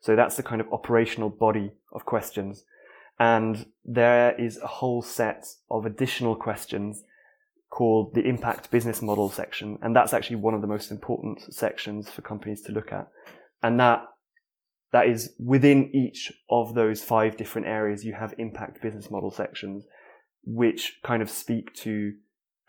So 0.00 0.14
that's 0.14 0.36
the 0.36 0.42
kind 0.42 0.60
of 0.60 0.72
operational 0.72 1.30
body 1.30 1.72
of 1.92 2.04
questions. 2.04 2.64
And 3.18 3.66
there 3.84 4.34
is 4.40 4.58
a 4.58 4.66
whole 4.66 5.02
set 5.02 5.46
of 5.70 5.84
additional 5.84 6.36
questions 6.36 7.02
called 7.70 8.14
the 8.14 8.22
impact 8.22 8.70
business 8.70 9.02
model 9.02 9.28
section. 9.28 9.78
And 9.82 9.94
that's 9.94 10.14
actually 10.14 10.36
one 10.36 10.54
of 10.54 10.60
the 10.60 10.66
most 10.66 10.90
important 10.90 11.52
sections 11.52 12.08
for 12.08 12.22
companies 12.22 12.62
to 12.62 12.72
look 12.72 12.92
at. 12.92 13.08
And 13.62 13.78
that, 13.80 14.04
that 14.92 15.08
is 15.08 15.34
within 15.38 15.94
each 15.94 16.32
of 16.48 16.74
those 16.74 17.02
five 17.02 17.36
different 17.36 17.66
areas, 17.66 18.04
you 18.04 18.14
have 18.14 18.34
impact 18.38 18.80
business 18.80 19.10
model 19.10 19.30
sections, 19.30 19.84
which 20.44 21.00
kind 21.02 21.22
of 21.22 21.28
speak 21.28 21.74
to 21.74 22.14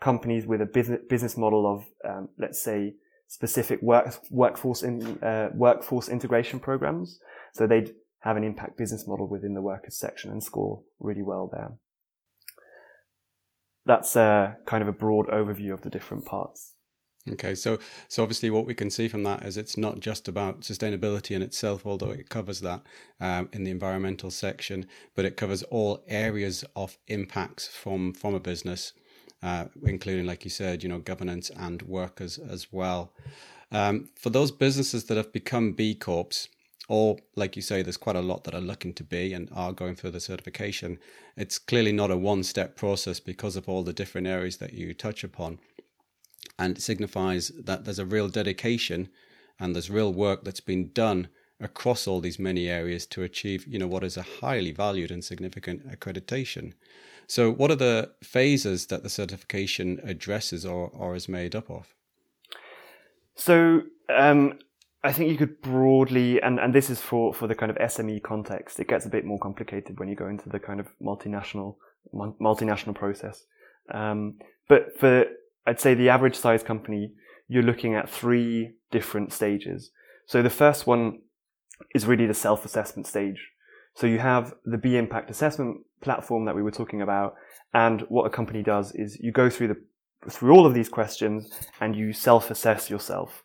companies 0.00 0.46
with 0.46 0.60
a 0.60 0.66
business, 0.66 1.00
business 1.08 1.36
model 1.36 1.66
of, 1.72 2.10
um, 2.10 2.28
let's 2.38 2.60
say, 2.60 2.94
specific 3.28 3.80
work, 3.80 4.12
workforce 4.30 4.82
in, 4.82 5.22
uh, 5.22 5.50
workforce 5.54 6.08
integration 6.08 6.58
programs. 6.58 7.20
So 7.52 7.66
they'd 7.66 7.94
have 8.20 8.36
an 8.36 8.44
impact 8.44 8.76
business 8.76 9.06
model 9.06 9.26
within 9.26 9.54
the 9.54 9.62
workers 9.62 9.96
section 9.96 10.30
and 10.30 10.42
score 10.42 10.82
really 10.98 11.22
well 11.22 11.48
there. 11.52 11.72
That's 13.86 14.14
a 14.14 14.56
kind 14.66 14.82
of 14.82 14.88
a 14.88 14.92
broad 14.92 15.26
overview 15.28 15.72
of 15.72 15.82
the 15.82 15.90
different 15.90 16.26
parts. 16.26 16.74
Okay, 17.30 17.54
so 17.54 17.78
so 18.08 18.22
obviously 18.22 18.48
what 18.50 18.66
we 18.66 18.74
can 18.74 18.90
see 18.90 19.06
from 19.06 19.24
that 19.24 19.44
is 19.44 19.56
it's 19.56 19.76
not 19.76 20.00
just 20.00 20.26
about 20.26 20.62
sustainability 20.62 21.36
in 21.36 21.42
itself, 21.42 21.84
although 21.84 22.10
it 22.10 22.30
covers 22.30 22.60
that 22.60 22.82
um, 23.20 23.48
in 23.52 23.64
the 23.64 23.70
environmental 23.70 24.30
section, 24.30 24.86
but 25.14 25.26
it 25.26 25.36
covers 25.36 25.62
all 25.64 26.02
areas 26.08 26.64
of 26.76 26.96
impacts 27.08 27.68
from 27.68 28.14
from 28.14 28.34
a 28.34 28.40
business, 28.40 28.94
uh, 29.42 29.66
including, 29.84 30.24
like 30.24 30.44
you 30.44 30.50
said, 30.50 30.82
you 30.82 30.88
know, 30.88 30.98
governance 30.98 31.50
and 31.50 31.82
workers 31.82 32.38
as 32.38 32.72
well. 32.72 33.12
Um, 33.70 34.08
for 34.16 34.30
those 34.30 34.50
businesses 34.50 35.04
that 35.04 35.16
have 35.16 35.32
become 35.32 35.72
B 35.72 35.94
Corps, 35.94 36.48
or 36.90 37.18
like 37.36 37.54
you 37.54 37.62
say, 37.62 37.82
there's 37.82 37.96
quite 37.96 38.16
a 38.16 38.20
lot 38.20 38.42
that 38.42 38.54
are 38.54 38.60
looking 38.60 38.92
to 38.94 39.04
be 39.04 39.32
and 39.32 39.48
are 39.54 39.72
going 39.72 39.94
through 39.94 40.10
the 40.10 40.18
certification. 40.18 40.98
It's 41.36 41.56
clearly 41.56 41.92
not 41.92 42.10
a 42.10 42.16
one 42.16 42.42
step 42.42 42.74
process 42.74 43.20
because 43.20 43.54
of 43.54 43.68
all 43.68 43.84
the 43.84 43.92
different 43.92 44.26
areas 44.26 44.56
that 44.56 44.72
you 44.72 44.92
touch 44.92 45.22
upon. 45.22 45.60
And 46.58 46.76
it 46.76 46.80
signifies 46.80 47.52
that 47.64 47.84
there's 47.84 48.00
a 48.00 48.04
real 48.04 48.28
dedication 48.28 49.08
and 49.60 49.72
there's 49.72 49.88
real 49.88 50.12
work 50.12 50.42
that's 50.42 50.58
been 50.58 50.90
done 50.92 51.28
across 51.60 52.08
all 52.08 52.20
these 52.20 52.40
many 52.40 52.68
areas 52.68 53.06
to 53.06 53.22
achieve, 53.22 53.68
you 53.68 53.78
know, 53.78 53.86
what 53.86 54.02
is 54.02 54.16
a 54.16 54.22
highly 54.40 54.72
valued 54.72 55.12
and 55.12 55.22
significant 55.22 55.88
accreditation. 55.88 56.72
So 57.28 57.52
what 57.52 57.70
are 57.70 57.76
the 57.76 58.10
phases 58.20 58.86
that 58.86 59.04
the 59.04 59.10
certification 59.10 60.00
addresses 60.02 60.66
or, 60.66 60.90
or 60.92 61.14
is 61.14 61.28
made 61.28 61.54
up 61.54 61.70
of? 61.70 61.94
So 63.36 63.82
um, 64.12 64.58
I 65.02 65.12
think 65.12 65.30
you 65.30 65.38
could 65.38 65.62
broadly, 65.62 66.40
and, 66.42 66.58
and 66.58 66.74
this 66.74 66.90
is 66.90 67.00
for, 67.00 67.32
for 67.32 67.46
the 67.46 67.54
kind 67.54 67.70
of 67.70 67.78
SME 67.78 68.22
context. 68.22 68.78
It 68.78 68.88
gets 68.88 69.06
a 69.06 69.08
bit 69.08 69.24
more 69.24 69.38
complicated 69.38 69.98
when 69.98 70.08
you 70.08 70.16
go 70.16 70.28
into 70.28 70.48
the 70.48 70.58
kind 70.58 70.80
of 70.80 70.88
multinational 71.02 71.76
multinational 72.14 72.94
process. 72.94 73.44
Um, 73.92 74.38
but 74.68 74.98
for 74.98 75.24
I'd 75.66 75.80
say 75.80 75.94
the 75.94 76.08
average 76.08 76.36
size 76.36 76.62
company, 76.62 77.12
you're 77.48 77.62
looking 77.62 77.94
at 77.94 78.08
three 78.08 78.72
different 78.90 79.32
stages. 79.32 79.90
So 80.26 80.42
the 80.42 80.50
first 80.50 80.86
one 80.86 81.20
is 81.94 82.06
really 82.06 82.26
the 82.26 82.34
self-assessment 82.34 83.06
stage. 83.06 83.50
So 83.94 84.06
you 84.06 84.18
have 84.18 84.54
the 84.64 84.78
B 84.78 84.96
impact 84.96 85.30
assessment 85.30 85.82
platform 86.00 86.44
that 86.46 86.54
we 86.54 86.62
were 86.62 86.70
talking 86.70 87.02
about, 87.02 87.34
and 87.74 88.02
what 88.02 88.24
a 88.24 88.30
company 88.30 88.62
does 88.62 88.92
is 88.94 89.18
you 89.20 89.32
go 89.32 89.50
through 89.50 89.68
the 89.68 90.30
through 90.30 90.52
all 90.52 90.66
of 90.66 90.74
these 90.74 90.88
questions 90.88 91.50
and 91.80 91.96
you 91.96 92.12
self-assess 92.12 92.90
yourself 92.90 93.42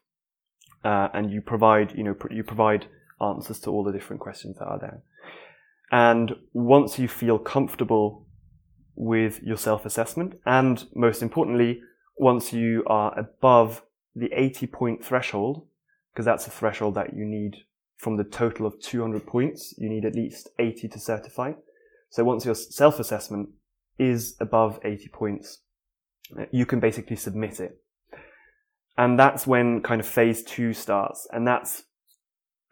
uh, 0.86 1.10
and 1.13 1.32
you 1.32 1.42
provide, 1.42 1.94
you 1.98 2.04
know, 2.04 2.13
pr- 2.13 2.32
you 2.32 2.44
provide 2.44 2.86
answers 3.20 3.60
to 3.60 3.72
all 3.72 3.84
the 3.84 3.92
different 3.92 4.22
questions 4.22 4.58
that 4.60 4.65
are 4.65 4.80
there. 4.80 5.01
And 5.92 6.36
once 6.54 7.00
you 7.00 7.08
feel 7.08 7.39
comfortable 7.39 8.27
with 8.96 9.42
your 9.42 9.58
self-assessment, 9.58 10.39
and 10.46 10.86
most 10.94 11.22
importantly, 11.22 11.82
once 12.18 12.54
you 12.54 12.84
are 12.88 13.18
above 13.18 13.82
the 14.15 14.30
80 14.32 14.68
point 14.68 15.04
threshold, 15.04 15.65
because 16.13 16.25
that's 16.25 16.48
a 16.48 16.51
threshold 16.51 16.96
that 16.96 17.15
you 17.15 17.25
need 17.25 17.58
from 17.98 18.18
the 18.18 18.24
total 18.24 18.65
of 18.65 18.80
200 18.80 19.25
points, 19.25 19.74
you 19.77 19.89
need 19.89 20.06
at 20.06 20.15
least 20.15 20.50
80 20.60 20.88
to 20.89 21.00
certify. 21.00 21.54
So 22.10 22.24
once 22.24 22.46
your 22.46 22.56
self-assessment 22.56 23.50
is 23.98 24.36
above 24.39 24.80
80 24.84 25.08
points, 25.10 25.60
you 26.51 26.65
can 26.65 26.80
basically 26.80 27.15
submit 27.15 27.60
it. 27.60 27.82
And 28.98 29.20
that's 29.20 29.46
when 29.46 29.82
kind 29.82 30.00
of 30.00 30.08
phase 30.08 30.44
two 30.44 30.74
starts. 30.74 31.28
And 31.32 31.48
that's 31.48 31.84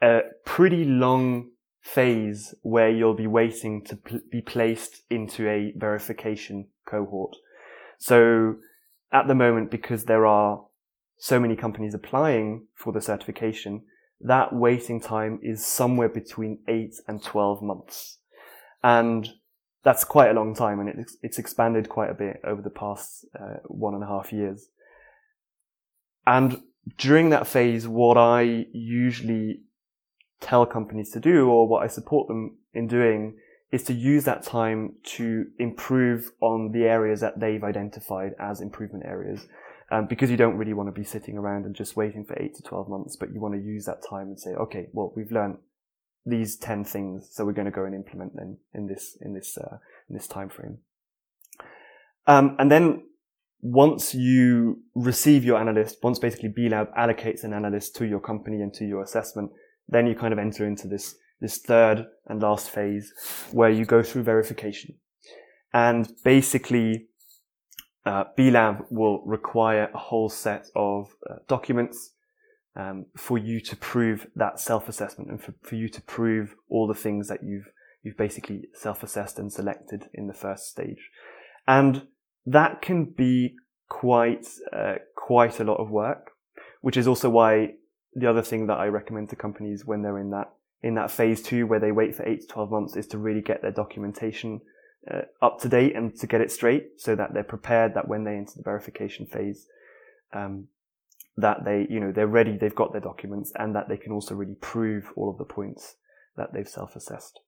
a 0.02 0.22
pretty 0.46 0.86
long 0.86 1.50
phase 1.82 2.56
where 2.62 2.90
you'll 2.90 3.14
be 3.14 3.28
waiting 3.28 3.84
to 3.84 3.98
pl- 3.98 4.22
be 4.32 4.42
placed 4.42 5.02
into 5.10 5.50
a 5.50 5.74
verification 5.76 6.68
cohort. 6.86 7.36
So 7.98 8.56
at 9.12 9.28
the 9.28 9.36
moment, 9.36 9.70
because 9.70 10.06
there 10.06 10.26
are 10.26 10.66
so 11.18 11.40
many 11.40 11.56
companies 11.56 11.94
applying 11.94 12.68
for 12.74 12.94
the 12.94 13.02
certification, 13.02 13.84
that 14.22 14.54
waiting 14.54 15.02
time 15.02 15.40
is 15.44 15.66
somewhere 15.66 16.10
between 16.10 16.60
eight 16.68 16.96
and 17.08 17.22
12 17.22 17.62
months. 17.62 18.20
And 18.82 19.30
that's 19.84 20.06
quite 20.06 20.32
a 20.32 20.34
long 20.34 20.56
time 20.56 20.80
and 20.80 20.90
it's, 20.90 21.18
it's 21.22 21.38
expanded 21.38 21.90
quite 21.90 22.10
a 22.10 22.14
bit 22.14 22.40
over 22.46 22.62
the 22.62 22.70
past 22.70 23.26
uh, 23.38 23.58
one 23.66 23.94
and 23.94 24.04
a 24.04 24.08
half 24.08 24.32
years. 24.32 24.70
And 26.26 26.62
during 26.98 27.30
that 27.30 27.48
phase, 27.48 27.88
what 27.88 28.18
I 28.18 28.66
usually 28.72 29.62
tell 30.40 30.66
companies 30.66 31.12
to 31.12 31.20
do 31.20 31.48
or 31.50 31.68
what 31.68 31.84
I 31.84 31.88
support 31.88 32.28
them 32.28 32.58
in 32.74 32.88
doing 32.88 33.38
is 33.72 33.84
to 33.84 33.94
use 33.94 34.24
that 34.26 34.44
time 34.44 34.94
to 35.04 35.48
improve 35.58 36.32
on 36.42 36.72
the 36.72 36.84
areas 36.84 37.22
that 37.22 37.40
they've 37.40 37.64
identified 37.64 38.34
as 38.40 38.62
improvement 38.62 39.06
areas. 39.06 39.48
Um, 39.92 40.08
because 40.08 40.32
you 40.32 40.38
don't 40.38 40.58
really 40.58 40.74
want 40.74 40.88
to 40.88 41.00
be 41.00 41.04
sitting 41.04 41.38
around 41.38 41.66
and 41.66 41.76
just 41.76 41.96
waiting 41.96 42.24
for 42.24 42.40
eight 42.42 42.56
to 42.56 42.64
12 42.64 42.90
months, 42.90 43.16
but 43.16 43.32
you 43.34 43.40
want 43.40 43.54
to 43.54 43.62
use 43.62 43.86
that 43.86 44.04
time 44.08 44.28
and 44.28 44.40
say, 44.40 44.52
okay, 44.52 44.88
well, 44.92 45.14
we've 45.16 45.32
learned 45.32 45.58
these 46.26 46.56
10 46.56 46.86
things, 46.86 47.30
so 47.32 47.46
we're 47.46 47.52
going 47.52 47.66
to 47.66 47.72
go 47.72 47.84
and 47.84 47.94
implement 47.94 48.36
them 48.36 48.58
in 48.74 48.88
this, 48.88 49.18
in 49.22 49.34
this, 49.34 49.58
uh, 49.58 49.78
in 50.10 50.16
this 50.16 50.28
time 50.28 50.50
frame. 50.50 50.80
Um, 52.26 52.56
and 52.60 52.72
then 52.72 53.04
once 53.64 54.14
you 54.14 54.82
receive 54.94 55.46
your 55.46 55.58
analyst, 55.58 55.98
once 56.04 56.20
basically 56.20 56.50
B-Lab 56.50 56.94
allocates 56.96 57.46
an 57.46 57.54
analyst 57.54 57.96
to 57.96 58.06
your 58.06 58.20
company 58.20 58.62
and 58.62 58.74
to 58.74 58.86
your 58.86 59.02
assessment, 59.02 59.52
then 59.88 60.06
you 60.06 60.16
kind 60.16 60.34
of 60.34 60.40
enter 60.40 60.68
into 60.68 60.86
this, 60.86 61.16
this 61.40 61.60
third 61.60 62.06
and 62.28 62.42
last 62.42 62.70
phase 62.70 63.14
where 63.54 63.70
you 63.70 63.86
go 63.86 64.04
through 64.04 64.24
verification. 64.24 64.96
And 65.74 66.12
basically, 66.26 67.08
uh, 68.06 68.26
B-Lab 68.36 68.86
will 68.90 69.24
require 69.26 69.90
a 69.94 69.98
whole 69.98 70.28
set 70.28 70.68
of 70.76 71.16
uh, 71.30 71.36
documents 71.48 72.12
um, 72.76 73.06
for 73.16 73.38
you 73.38 73.62
to 73.62 73.78
prove 73.78 74.28
that 74.36 74.60
self-assessment 74.60 75.32
and 75.32 75.42
for, 75.42 75.54
for 75.62 75.76
you 75.76 75.88
to 75.88 76.02
prove 76.02 76.56
all 76.68 76.86
the 76.86 76.94
things 76.94 77.30
that 77.30 77.44
you've 77.44 77.70
you've 78.02 78.18
basically 78.18 78.64
self-assessed 78.74 79.40
and 79.40 79.54
selected 79.54 80.10
in 80.14 80.28
the 80.28 80.34
first 80.34 80.68
stage. 80.68 81.10
And 81.66 82.08
that 82.46 82.82
can 82.82 83.06
be 83.06 83.56
quite 83.90 84.48
uh, 84.72 84.96
quite 85.16 85.60
a 85.60 85.64
lot 85.64 85.78
of 85.78 85.90
work, 85.90 86.32
which 86.82 86.98
is 86.98 87.08
also 87.08 87.30
why 87.30 87.74
the 88.14 88.30
other 88.30 88.42
thing 88.42 88.68
that 88.68 88.78
I 88.78 88.88
recommend 88.88 89.30
to 89.30 89.36
companies 89.36 89.86
when 89.86 90.02
they're 90.02 90.20
in 90.20 90.32
that 90.32 90.52
in 90.82 90.96
that 90.96 91.12
phase 91.12 91.42
two 91.42 91.66
where 91.66 91.80
they 91.80 91.92
wait 91.92 92.16
for 92.16 92.28
eight 92.28 92.42
to 92.42 92.48
twelve 92.48 92.72
months 92.72 92.96
is 92.96 93.08
to 93.08 93.18
really 93.18 93.42
get 93.42 93.62
their 93.62 93.72
documentation 93.72 94.62
uh, 95.12 95.22
up 95.42 95.60
to 95.62 95.70
date 95.70 95.96
and 95.96 96.16
to 96.20 96.28
get 96.28 96.42
it 96.42 96.52
straight 96.52 97.00
so 97.02 97.16
that 97.16 97.34
they're 97.34 97.44
prepared 97.44 97.94
that 97.94 98.08
when 98.08 98.24
they 98.24 98.36
enter 98.36 98.54
the 98.58 98.64
verification 98.64 99.26
phase, 99.26 99.68
um, 100.34 100.68
that 101.38 101.66
they 101.66 101.88
you 101.90 102.00
know 102.00 102.12
they're 102.12 102.28
ready, 102.28 102.58
they've 102.58 102.76
got 102.76 102.92
their 102.92 103.02
documents, 103.02 103.52
and 103.56 103.76
that 103.76 103.88
they 103.90 103.98
can 103.98 104.12
also 104.12 104.36
really 104.36 104.56
prove 104.56 105.12
all 105.16 105.30
of 105.30 105.38
the 105.38 105.46
points 105.46 105.96
that 106.36 106.52
they've 106.54 106.68
self-assessed. 106.68 107.40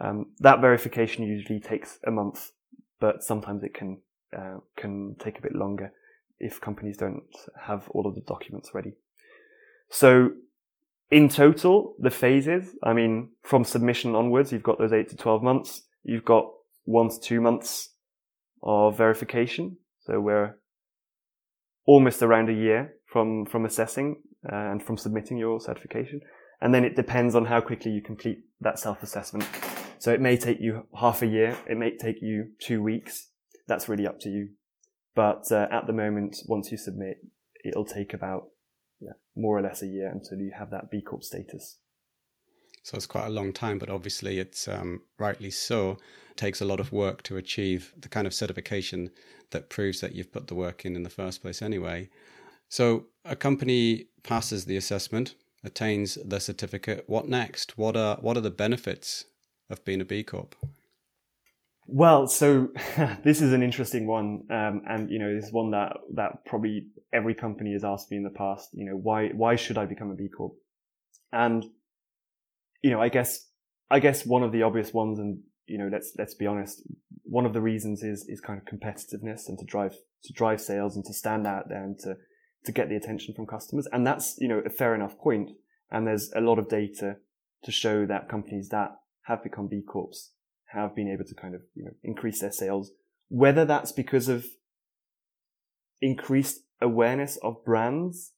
Um, 0.00 0.26
that 0.40 0.60
verification 0.60 1.24
usually 1.24 1.60
takes 1.60 1.98
a 2.06 2.10
month, 2.10 2.52
but 3.00 3.22
sometimes 3.22 3.62
it 3.62 3.74
can 3.74 4.00
uh, 4.36 4.58
can 4.76 5.16
take 5.18 5.38
a 5.38 5.42
bit 5.42 5.54
longer 5.54 5.92
if 6.38 6.60
companies 6.60 6.96
don't 6.96 7.22
have 7.66 7.88
all 7.90 8.06
of 8.06 8.14
the 8.14 8.20
documents 8.22 8.70
ready. 8.74 8.94
So 9.90 10.30
in 11.10 11.28
total, 11.28 11.94
the 11.98 12.10
phases, 12.10 12.74
I 12.82 12.92
mean, 12.92 13.30
from 13.42 13.64
submission 13.64 14.14
onwards, 14.14 14.52
you've 14.52 14.62
got 14.62 14.78
those 14.78 14.92
eight 14.92 15.08
to 15.10 15.16
12 15.16 15.42
months. 15.42 15.82
You've 16.02 16.24
got 16.24 16.46
one 16.84 17.08
to 17.10 17.20
two 17.20 17.40
months 17.40 17.90
of 18.62 18.96
verification. 18.98 19.76
So 20.00 20.20
we're 20.20 20.56
almost 21.86 22.22
around 22.22 22.48
a 22.48 22.52
year 22.52 22.94
from, 23.06 23.46
from 23.46 23.64
assessing 23.64 24.22
uh, 24.50 24.54
and 24.54 24.82
from 24.82 24.96
submitting 24.96 25.38
your 25.38 25.60
certification. 25.60 26.20
And 26.60 26.74
then 26.74 26.84
it 26.84 26.96
depends 26.96 27.34
on 27.34 27.44
how 27.44 27.60
quickly 27.60 27.92
you 27.92 28.02
complete 28.02 28.38
that 28.60 28.78
self-assessment. 28.78 29.48
So 29.98 30.12
it 30.12 30.20
may 30.20 30.36
take 30.36 30.60
you 30.60 30.86
half 30.98 31.22
a 31.22 31.26
year. 31.26 31.56
It 31.68 31.76
may 31.76 31.96
take 31.96 32.20
you 32.20 32.50
two 32.58 32.82
weeks. 32.82 33.28
That's 33.66 33.88
really 33.88 34.06
up 34.06 34.20
to 34.20 34.28
you. 34.28 34.50
But 35.14 35.50
uh, 35.50 35.68
at 35.70 35.86
the 35.86 35.92
moment, 35.92 36.36
once 36.46 36.72
you 36.72 36.78
submit, 36.78 37.18
it'll 37.64 37.84
take 37.84 38.12
about 38.12 38.48
yeah, 39.00 39.12
more 39.36 39.56
or 39.58 39.62
less 39.62 39.82
a 39.82 39.86
year 39.86 40.08
until 40.08 40.38
you 40.38 40.52
have 40.58 40.70
that 40.70 40.90
B 40.90 41.00
Corp 41.00 41.22
status. 41.22 41.78
So 42.82 42.96
it's 42.96 43.06
quite 43.06 43.26
a 43.26 43.30
long 43.30 43.52
time, 43.54 43.78
but 43.78 43.88
obviously 43.88 44.38
it's 44.38 44.68
um, 44.68 45.00
rightly 45.18 45.50
so. 45.50 45.92
It 46.30 46.36
takes 46.36 46.60
a 46.60 46.66
lot 46.66 46.80
of 46.80 46.92
work 46.92 47.22
to 47.22 47.38
achieve 47.38 47.94
the 47.96 48.10
kind 48.10 48.26
of 48.26 48.34
certification 48.34 49.10
that 49.52 49.70
proves 49.70 50.00
that 50.02 50.14
you've 50.14 50.32
put 50.32 50.48
the 50.48 50.54
work 50.54 50.84
in 50.84 50.94
in 50.94 51.02
the 51.02 51.08
first 51.08 51.40
place 51.40 51.62
anyway. 51.62 52.10
So 52.68 53.06
a 53.24 53.36
company 53.36 54.08
passes 54.22 54.66
the 54.66 54.76
assessment, 54.76 55.34
attains 55.62 56.18
the 56.22 56.40
certificate. 56.40 57.04
What 57.06 57.26
next? 57.26 57.78
What 57.78 57.96
are 57.96 58.18
what 58.20 58.36
are 58.36 58.42
the 58.42 58.50
benefits 58.50 59.24
of 59.70 59.84
being 59.84 60.02
a 60.02 60.04
B 60.04 60.22
Corp? 60.22 60.54
Well, 61.86 62.26
so 62.26 62.68
this 63.24 63.42
is 63.42 63.52
an 63.52 63.62
interesting 63.62 64.06
one, 64.06 64.44
um, 64.50 64.82
and 64.88 65.10
you 65.10 65.18
know, 65.18 65.34
this 65.34 65.46
is 65.46 65.52
one 65.52 65.70
that 65.72 65.96
that 66.14 66.44
probably 66.46 66.86
every 67.12 67.34
company 67.34 67.72
has 67.72 67.84
asked 67.84 68.10
me 68.10 68.16
in 68.16 68.22
the 68.22 68.30
past. 68.30 68.70
You 68.72 68.86
know, 68.86 68.96
why 68.96 69.28
why 69.28 69.56
should 69.56 69.76
I 69.76 69.84
become 69.84 70.10
a 70.10 70.14
B 70.14 70.28
Corp? 70.28 70.54
And 71.32 71.64
you 72.82 72.90
know, 72.90 73.00
I 73.00 73.08
guess 73.08 73.48
I 73.90 74.00
guess 74.00 74.24
one 74.24 74.42
of 74.42 74.52
the 74.52 74.62
obvious 74.62 74.94
ones, 74.94 75.18
and 75.18 75.40
you 75.66 75.78
know, 75.78 75.88
let's 75.92 76.14
let's 76.18 76.34
be 76.34 76.46
honest, 76.46 76.82
one 77.24 77.44
of 77.44 77.52
the 77.52 77.60
reasons 77.60 78.02
is 78.02 78.26
is 78.28 78.40
kind 78.40 78.60
of 78.60 78.64
competitiveness 78.64 79.48
and 79.48 79.58
to 79.58 79.64
drive 79.66 79.94
to 80.24 80.32
drive 80.32 80.60
sales 80.60 80.96
and 80.96 81.04
to 81.04 81.12
stand 81.12 81.46
out 81.46 81.68
there 81.68 81.84
and 81.84 81.98
to 82.00 82.16
to 82.64 82.72
get 82.72 82.88
the 82.88 82.96
attention 82.96 83.34
from 83.34 83.46
customers, 83.46 83.86
and 83.92 84.06
that's 84.06 84.36
you 84.38 84.48
know 84.48 84.62
a 84.64 84.70
fair 84.70 84.94
enough 84.94 85.18
point. 85.18 85.50
And 85.90 86.06
there's 86.06 86.32
a 86.34 86.40
lot 86.40 86.58
of 86.58 86.68
data 86.68 87.16
to 87.62 87.70
show 87.70 88.06
that 88.06 88.28
companies 88.28 88.70
that 88.70 88.96
have 89.24 89.42
become 89.42 89.68
B 89.68 89.82
Corps 89.86 90.30
have 90.74 90.94
been 90.94 91.08
able 91.08 91.24
to 91.24 91.34
kind 91.34 91.54
of, 91.54 91.62
you 91.74 91.84
know, 91.84 91.92
increase 92.02 92.40
their 92.40 92.52
sales, 92.52 92.92
whether 93.28 93.64
that's 93.64 93.92
because 93.92 94.28
of 94.28 94.46
increased 96.00 96.60
awareness 96.80 97.38
of 97.42 97.64
brands 97.64 98.32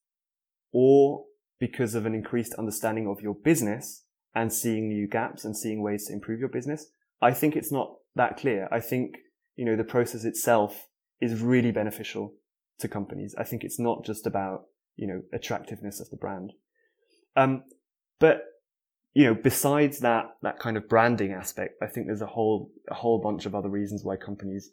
or 0.72 1.24
because 1.58 1.94
of 1.94 2.06
an 2.06 2.14
increased 2.14 2.54
understanding 2.54 3.06
of 3.08 3.20
your 3.20 3.34
business 3.34 4.04
and 4.34 4.52
seeing 4.52 4.88
new 4.88 5.08
gaps 5.08 5.44
and 5.44 5.56
seeing 5.56 5.82
ways 5.82 6.06
to 6.06 6.12
improve 6.12 6.38
your 6.38 6.48
business. 6.48 6.86
I 7.22 7.32
think 7.32 7.56
it's 7.56 7.72
not 7.72 7.94
that 8.14 8.36
clear. 8.36 8.68
I 8.70 8.80
think, 8.80 9.16
you 9.56 9.64
know, 9.64 9.76
the 9.76 9.84
process 9.84 10.24
itself 10.24 10.86
is 11.20 11.40
really 11.40 11.72
beneficial 11.72 12.34
to 12.80 12.88
companies. 12.88 13.34
I 13.38 13.44
think 13.44 13.64
it's 13.64 13.80
not 13.80 14.04
just 14.04 14.26
about, 14.26 14.64
you 14.96 15.06
know, 15.06 15.22
attractiveness 15.32 15.98
of 15.98 16.10
the 16.10 16.16
brand. 16.16 16.52
Um, 17.34 17.64
but 18.20 18.42
you 19.16 19.24
know, 19.24 19.34
besides 19.34 20.00
that, 20.00 20.36
that 20.42 20.58
kind 20.58 20.76
of 20.76 20.90
branding 20.90 21.32
aspect, 21.32 21.76
I 21.82 21.86
think 21.86 22.06
there's 22.06 22.20
a 22.20 22.26
whole, 22.26 22.70
a 22.90 22.94
whole 22.94 23.18
bunch 23.18 23.46
of 23.46 23.54
other 23.54 23.70
reasons 23.70 24.04
why 24.04 24.16
companies 24.16 24.72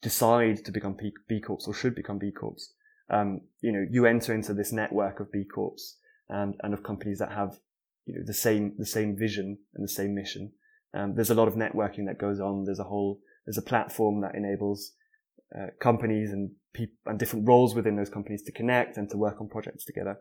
decide 0.00 0.64
to 0.64 0.70
become 0.70 0.94
B, 0.96 1.12
B 1.28 1.40
Corps 1.40 1.66
or 1.66 1.74
should 1.74 1.96
become 1.96 2.16
B 2.16 2.30
Corps. 2.30 2.70
Um, 3.10 3.40
you 3.60 3.72
know, 3.72 3.84
you 3.90 4.06
enter 4.06 4.32
into 4.32 4.54
this 4.54 4.70
network 4.70 5.18
of 5.18 5.32
B 5.32 5.42
Corps 5.42 5.96
and, 6.28 6.54
and 6.62 6.72
of 6.72 6.84
companies 6.84 7.18
that 7.18 7.32
have, 7.32 7.58
you 8.06 8.14
know, 8.14 8.20
the 8.24 8.32
same, 8.32 8.74
the 8.78 8.86
same 8.86 9.16
vision 9.16 9.58
and 9.74 9.82
the 9.82 9.92
same 9.92 10.14
mission. 10.14 10.52
Um, 10.94 11.16
there's 11.16 11.30
a 11.30 11.34
lot 11.34 11.48
of 11.48 11.54
networking 11.54 12.06
that 12.06 12.20
goes 12.20 12.38
on. 12.38 12.66
There's 12.66 12.78
a 12.78 12.84
whole, 12.84 13.18
there's 13.44 13.58
a 13.58 13.62
platform 13.62 14.20
that 14.20 14.36
enables 14.36 14.92
uh, 15.52 15.70
companies 15.80 16.30
and 16.30 16.52
people 16.74 16.94
and 17.06 17.18
different 17.18 17.48
roles 17.48 17.74
within 17.74 17.96
those 17.96 18.08
companies 18.08 18.42
to 18.42 18.52
connect 18.52 18.98
and 18.98 19.10
to 19.10 19.16
work 19.16 19.40
on 19.40 19.48
projects 19.48 19.84
together. 19.84 20.16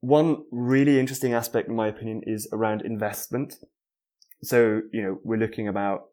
One 0.00 0.44
really 0.50 0.98
interesting 0.98 1.34
aspect, 1.34 1.68
in 1.68 1.74
my 1.74 1.88
opinion, 1.88 2.22
is 2.26 2.48
around 2.52 2.82
investment. 2.82 3.56
So, 4.42 4.80
you 4.92 5.02
know, 5.02 5.18
we're 5.22 5.38
looking 5.38 5.68
about, 5.68 6.08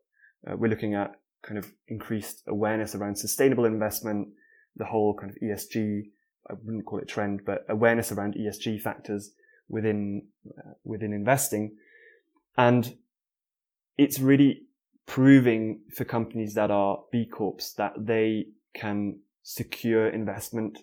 uh, 0.45 0.57
we're 0.57 0.69
looking 0.69 0.93
at 0.93 1.15
kind 1.41 1.57
of 1.57 1.71
increased 1.87 2.43
awareness 2.47 2.95
around 2.95 3.17
sustainable 3.17 3.65
investment, 3.65 4.27
the 4.75 4.85
whole 4.85 5.13
kind 5.13 5.31
of 5.31 5.37
ESG, 5.41 6.09
I 6.49 6.53
wouldn't 6.63 6.85
call 6.85 6.99
it 6.99 7.07
trend, 7.07 7.41
but 7.45 7.65
awareness 7.69 8.11
around 8.11 8.35
ESG 8.35 8.81
factors 8.81 9.31
within, 9.69 10.27
uh, 10.57 10.71
within 10.83 11.13
investing. 11.13 11.77
And 12.57 12.97
it's 13.97 14.19
really 14.19 14.63
proving 15.05 15.81
for 15.95 16.03
companies 16.03 16.53
that 16.55 16.71
are 16.71 17.03
B 17.11 17.25
Corps 17.25 17.73
that 17.77 17.93
they 17.97 18.47
can 18.73 19.19
secure 19.43 20.09
investment 20.09 20.79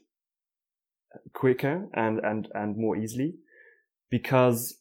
quicker 1.32 1.88
and, 1.94 2.18
and, 2.20 2.48
and 2.54 2.76
more 2.76 2.96
easily 2.96 3.34
because 4.10 4.78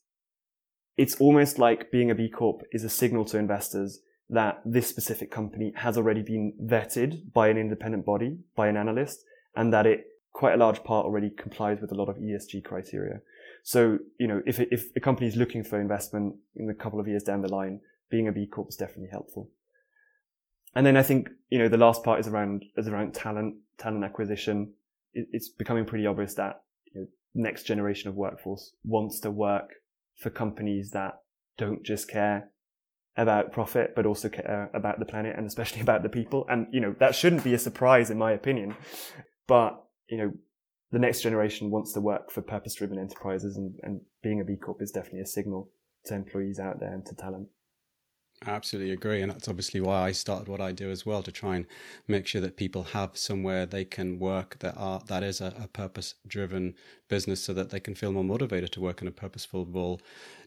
it's 0.97 1.15
almost 1.15 1.57
like 1.57 1.91
being 1.91 2.11
a 2.11 2.15
B 2.15 2.29
Corp 2.29 2.61
is 2.71 2.83
a 2.83 2.89
signal 2.89 3.25
to 3.25 3.37
investors 3.37 4.01
that 4.29 4.61
this 4.65 4.87
specific 4.87 5.31
company 5.31 5.73
has 5.75 5.97
already 5.97 6.21
been 6.21 6.53
vetted 6.63 7.33
by 7.33 7.47
an 7.47 7.57
independent 7.57 8.05
body, 8.05 8.37
by 8.55 8.67
an 8.67 8.77
analyst, 8.77 9.23
and 9.55 9.73
that 9.73 9.85
it 9.85 10.05
quite 10.33 10.53
a 10.53 10.57
large 10.57 10.83
part 10.83 11.05
already 11.05 11.29
complies 11.29 11.79
with 11.79 11.91
a 11.91 11.95
lot 11.95 12.09
of 12.09 12.17
ESG 12.17 12.63
criteria. 12.63 13.21
So, 13.63 13.99
you 14.19 14.27
know, 14.27 14.41
if, 14.45 14.59
if 14.59 14.87
a 14.95 14.99
company 14.99 15.27
is 15.27 15.35
looking 15.35 15.63
for 15.63 15.79
investment 15.79 16.35
in 16.55 16.69
a 16.69 16.73
couple 16.73 16.99
of 16.99 17.07
years 17.07 17.23
down 17.23 17.41
the 17.41 17.51
line, 17.51 17.79
being 18.09 18.27
a 18.27 18.31
B 18.31 18.45
Corp 18.45 18.69
is 18.69 18.75
definitely 18.75 19.09
helpful. 19.11 19.49
And 20.75 20.85
then 20.85 20.97
I 20.97 21.03
think, 21.03 21.29
you 21.49 21.59
know, 21.59 21.69
the 21.69 21.77
last 21.77 22.03
part 22.03 22.19
is 22.19 22.27
around, 22.27 22.65
is 22.75 22.87
around 22.87 23.13
talent, 23.13 23.55
talent 23.77 24.03
acquisition 24.03 24.73
it's 25.13 25.49
becoming 25.49 25.85
pretty 25.85 26.07
obvious 26.07 26.33
that 26.35 26.63
you 26.93 27.01
know, 27.01 27.07
next 27.33 27.63
generation 27.63 28.09
of 28.09 28.15
workforce 28.15 28.73
wants 28.83 29.19
to 29.21 29.31
work 29.31 29.69
for 30.17 30.29
companies 30.29 30.91
that 30.91 31.19
don't 31.57 31.83
just 31.83 32.07
care 32.07 32.49
about 33.15 33.51
profit, 33.51 33.93
but 33.95 34.05
also 34.05 34.29
care 34.29 34.69
about 34.73 34.99
the 34.99 35.05
planet 35.05 35.35
and 35.37 35.45
especially 35.45 35.81
about 35.87 36.03
the 36.03 36.09
people. 36.09 36.45
And, 36.49 36.67
you 36.71 36.81
know, 36.81 36.95
that 36.99 37.15
shouldn't 37.15 37.43
be 37.43 37.53
a 37.53 37.59
surprise 37.59 38.09
in 38.09 38.17
my 38.17 38.31
opinion. 38.31 38.75
But, 39.47 39.83
you 40.07 40.17
know, 40.17 40.33
the 40.91 40.99
next 40.99 41.21
generation 41.21 41.71
wants 41.71 41.93
to 41.93 42.01
work 42.01 42.31
for 42.31 42.41
purpose 42.41 42.75
driven 42.75 42.99
enterprises 42.99 43.57
and, 43.57 43.75
and 43.83 44.01
being 44.21 44.41
a 44.41 44.43
B 44.43 44.55
Corp 44.55 44.81
is 44.81 44.91
definitely 44.91 45.21
a 45.21 45.25
signal 45.25 45.69
to 46.05 46.15
employees 46.15 46.59
out 46.59 46.79
there 46.79 46.93
and 46.93 47.05
to 47.05 47.15
talent. 47.15 47.47
Absolutely 48.45 48.91
agree. 48.91 49.21
And 49.21 49.31
that's 49.31 49.47
obviously 49.47 49.79
why 49.79 50.01
I 50.07 50.11
started 50.11 50.47
what 50.49 50.59
I 50.61 50.71
do 50.71 50.91
as 50.91 51.05
well 51.05 51.23
to 51.23 51.31
try 51.31 51.55
and 51.55 51.65
make 52.07 52.27
sure 52.27 52.41
that 52.41 52.57
people 52.57 52.83
have 52.83 53.17
somewhere 53.17 53.65
they 53.65 53.85
can 53.85 54.19
work 54.19 54.59
that 54.59 54.75
are 54.77 55.01
that 55.07 55.23
is 55.23 55.39
a, 55.41 55.53
a 55.59 55.67
purpose 55.67 56.15
driven 56.27 56.75
business 57.07 57.41
so 57.41 57.53
that 57.53 57.69
they 57.69 57.79
can 57.79 57.95
feel 57.95 58.11
more 58.11 58.23
motivated 58.23 58.71
to 58.73 58.81
work 58.81 59.01
in 59.01 59.07
a 59.07 59.11
purposeful 59.11 59.65
role. 59.65 60.01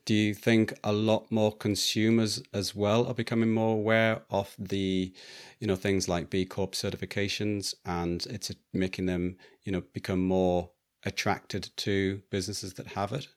Do 0.05 0.15
you 0.15 0.35
think 0.35 0.75
a 0.85 0.93
lot 0.93 1.31
more 1.33 1.57
consumers 1.57 2.43
as 2.53 2.75
well 2.75 3.07
are 3.07 3.15
becoming 3.15 3.53
more 3.53 3.75
aware 3.75 4.23
of 4.31 4.55
the, 4.59 5.13
you 5.59 5.67
know, 5.67 5.77
things 5.77 6.09
like 6.09 6.29
B 6.31 6.45
Corp 6.45 6.73
certifications 6.73 7.75
and 7.85 8.27
it's 8.27 8.53
making 8.75 9.07
them, 9.07 9.37
you 9.65 9.73
know, 9.73 9.81
become 9.95 10.21
more 10.21 10.71
attracted 11.05 11.71
to 11.79 12.23
businesses 12.31 12.75
that 12.75 12.89
have 12.89 13.13
it? 13.13 13.29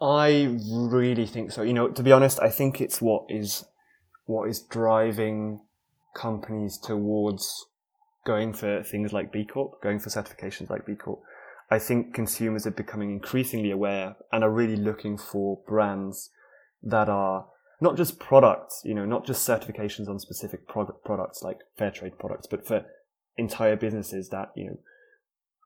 I 0.00 0.58
really 0.70 1.26
think 1.26 1.52
so. 1.52 1.62
You 1.62 1.72
know, 1.72 1.88
to 1.88 2.02
be 2.02 2.12
honest, 2.12 2.40
I 2.40 2.50
think 2.50 2.80
it's 2.80 3.00
what 3.00 3.24
is 3.28 3.64
what 4.26 4.48
is 4.48 4.60
driving 4.60 5.60
companies 6.14 6.78
towards 6.78 7.66
going 8.26 8.52
for 8.52 8.82
things 8.82 9.12
like 9.12 9.32
B 9.32 9.44
Corp, 9.44 9.80
going 9.82 9.98
for 9.98 10.10
certifications 10.10 10.68
like 10.68 10.84
B 10.84 10.94
Corp. 10.94 11.20
I 11.70 11.78
think 11.78 12.14
consumers 12.14 12.66
are 12.66 12.72
becoming 12.72 13.10
increasingly 13.10 13.70
aware 13.70 14.16
and 14.32 14.44
are 14.44 14.50
really 14.50 14.76
looking 14.76 15.16
for 15.18 15.60
brands 15.66 16.30
that 16.82 17.08
are 17.08 17.46
not 17.80 17.96
just 17.96 18.18
products, 18.18 18.82
you 18.84 18.94
know, 18.94 19.04
not 19.04 19.26
just 19.26 19.46
certifications 19.48 20.08
on 20.08 20.18
specific 20.18 20.66
pro- 20.68 20.86
products 21.04 21.42
like 21.42 21.58
fair 21.76 21.90
trade 21.90 22.18
products, 22.18 22.46
but 22.46 22.66
for 22.66 22.84
entire 23.36 23.76
businesses 23.76 24.28
that, 24.30 24.52
you 24.54 24.66
know, 24.66 24.78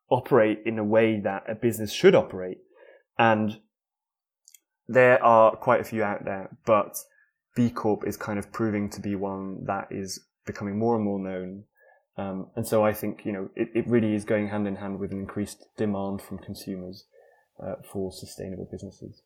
operate 0.08 0.60
in 0.64 0.78
a 0.78 0.84
way 0.84 1.20
that 1.20 1.44
a 1.48 1.54
business 1.54 1.92
should 1.92 2.14
operate. 2.14 2.58
And 3.18 3.60
there 4.90 5.22
are 5.22 5.54
quite 5.54 5.80
a 5.80 5.84
few 5.84 6.02
out 6.02 6.24
there, 6.24 6.50
but 6.66 6.96
B 7.54 7.70
Corp 7.70 8.06
is 8.06 8.16
kind 8.16 8.38
of 8.40 8.50
proving 8.50 8.90
to 8.90 9.00
be 9.00 9.14
one 9.14 9.64
that 9.66 9.86
is 9.90 10.20
becoming 10.44 10.78
more 10.78 10.96
and 10.96 11.04
more 11.04 11.20
known. 11.20 11.64
Um, 12.16 12.48
and 12.56 12.66
so 12.66 12.84
I 12.84 12.92
think, 12.92 13.24
you 13.24 13.32
know, 13.32 13.50
it, 13.54 13.68
it 13.74 13.86
really 13.86 14.14
is 14.14 14.24
going 14.24 14.48
hand 14.48 14.66
in 14.66 14.76
hand 14.76 14.98
with 14.98 15.12
an 15.12 15.20
increased 15.20 15.64
demand 15.76 16.22
from 16.22 16.38
consumers 16.38 17.06
uh, 17.64 17.76
for 17.90 18.10
sustainable 18.12 18.68
businesses. 18.70 19.22